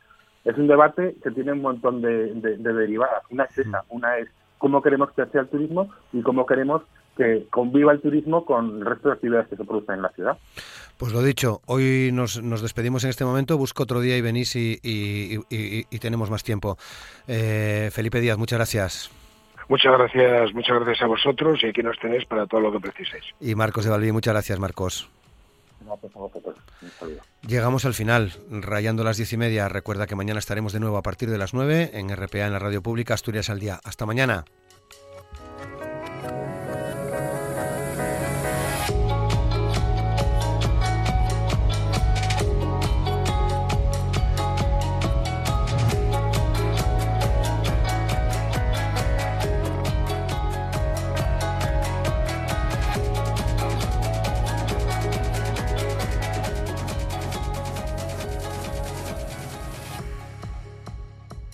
es 0.44 0.57
un 0.57 0.66
debate 0.66 1.16
que 1.22 1.31
tiene 1.31 1.53
un 1.53 1.62
montón 1.62 2.00
de, 2.00 2.33
derivadas. 2.35 3.22
Una 3.31 3.44
es 3.44 3.59
esa, 3.59 3.85
una 3.90 4.18
es 4.18 4.29
cómo 4.59 4.83
queremos 4.83 5.11
que 5.12 5.26
sea 5.26 5.42
el 5.42 5.48
turismo 5.48 5.90
y 6.12 6.22
cómo 6.22 6.46
queremos 6.46 6.83
que 7.16 7.46
conviva 7.50 7.92
el 7.92 8.00
turismo 8.00 8.44
con 8.44 8.79
el 8.79 8.87
resto 8.87 9.09
de 9.09 9.14
actividades 9.14 9.48
que 9.48 9.57
se 9.57 9.64
producen 9.64 9.96
en 9.96 10.03
la 10.03 10.11
ciudad. 10.11 10.38
Pues 10.96 11.12
lo 11.12 11.22
dicho, 11.22 11.61
hoy 11.66 12.11
nos, 12.12 12.40
despedimos 12.62 13.05
en 13.05 13.11
este 13.11 13.24
momento, 13.24 13.59
busco 13.59 13.83
otro 13.83 14.00
día 14.00 14.16
y 14.16 14.20
venís 14.20 14.55
y, 14.57 15.38
tenemos 15.98 16.31
más 16.31 16.42
tiempo. 16.42 16.76
Eh, 17.26 17.90
Felipe 17.92 18.20
Díaz, 18.20 18.38
muchas 18.38 18.59
gracias. 18.59 19.19
Muchas 19.70 19.92
gracias, 19.96 20.52
muchas 20.52 20.80
gracias 20.80 21.02
a 21.02 21.06
vosotros 21.06 21.61
y 21.62 21.68
aquí 21.68 21.80
nos 21.80 21.96
tenéis 22.00 22.24
para 22.24 22.44
todo 22.44 22.61
lo 22.61 22.72
que 22.72 22.80
preciséis. 22.80 23.22
Y 23.38 23.54
Marcos 23.54 23.85
de 23.85 23.90
Valví, 23.92 24.11
muchas 24.11 24.35
gracias, 24.35 24.59
Marcos. 24.59 25.09
Llegamos 27.46 27.85
al 27.85 27.94
final, 27.94 28.33
rayando 28.50 29.04
las 29.04 29.16
diez 29.16 29.33
y 29.33 29.37
media. 29.37 29.68
Recuerda 29.68 30.09
que 30.09 30.16
mañana 30.16 30.40
estaremos 30.40 30.72
de 30.72 30.80
nuevo 30.80 30.96
a 30.96 31.02
partir 31.02 31.30
de 31.30 31.38
las 31.38 31.54
nueve 31.54 31.92
en 31.94 32.09
RPA 32.14 32.46
en 32.46 32.52
la 32.52 32.59
Radio 32.59 32.83
Pública 32.83 33.14
Asturias 33.14 33.48
al 33.48 33.61
Día. 33.61 33.78
Hasta 33.85 34.06
mañana. 34.06 34.44